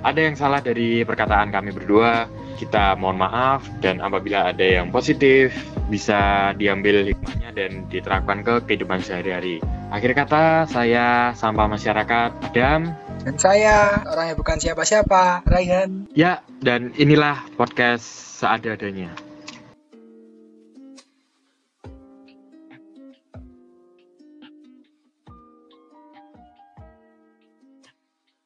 ada 0.02 0.20
yang 0.20 0.34
salah 0.34 0.60
dari 0.60 1.06
perkataan 1.06 1.54
kami 1.54 1.72
berdua 1.72 2.28
kita 2.56 2.96
mohon 2.96 3.20
maaf 3.20 3.68
dan 3.84 4.00
apabila 4.00 4.50
ada 4.50 4.64
yang 4.64 4.90
positif 4.90 5.52
bisa 5.92 6.52
diambil 6.56 7.06
hikmahnya 7.06 7.52
dan 7.54 7.86
diterapkan 7.92 8.42
ke 8.42 8.54
kehidupan 8.66 9.04
sehari-hari. 9.04 9.62
Akhir 9.94 10.18
kata, 10.18 10.66
saya 10.66 11.36
sampah 11.38 11.68
masyarakat 11.70 12.30
Adam. 12.52 12.96
Dan 13.22 13.36
saya 13.38 14.02
orang 14.08 14.34
yang 14.34 14.40
bukan 14.40 14.58
siapa-siapa, 14.58 15.46
Raihan. 15.46 16.10
Ya, 16.18 16.42
dan 16.64 16.96
inilah 16.98 17.44
podcast 17.60 18.04
seada-adanya. 18.42 19.14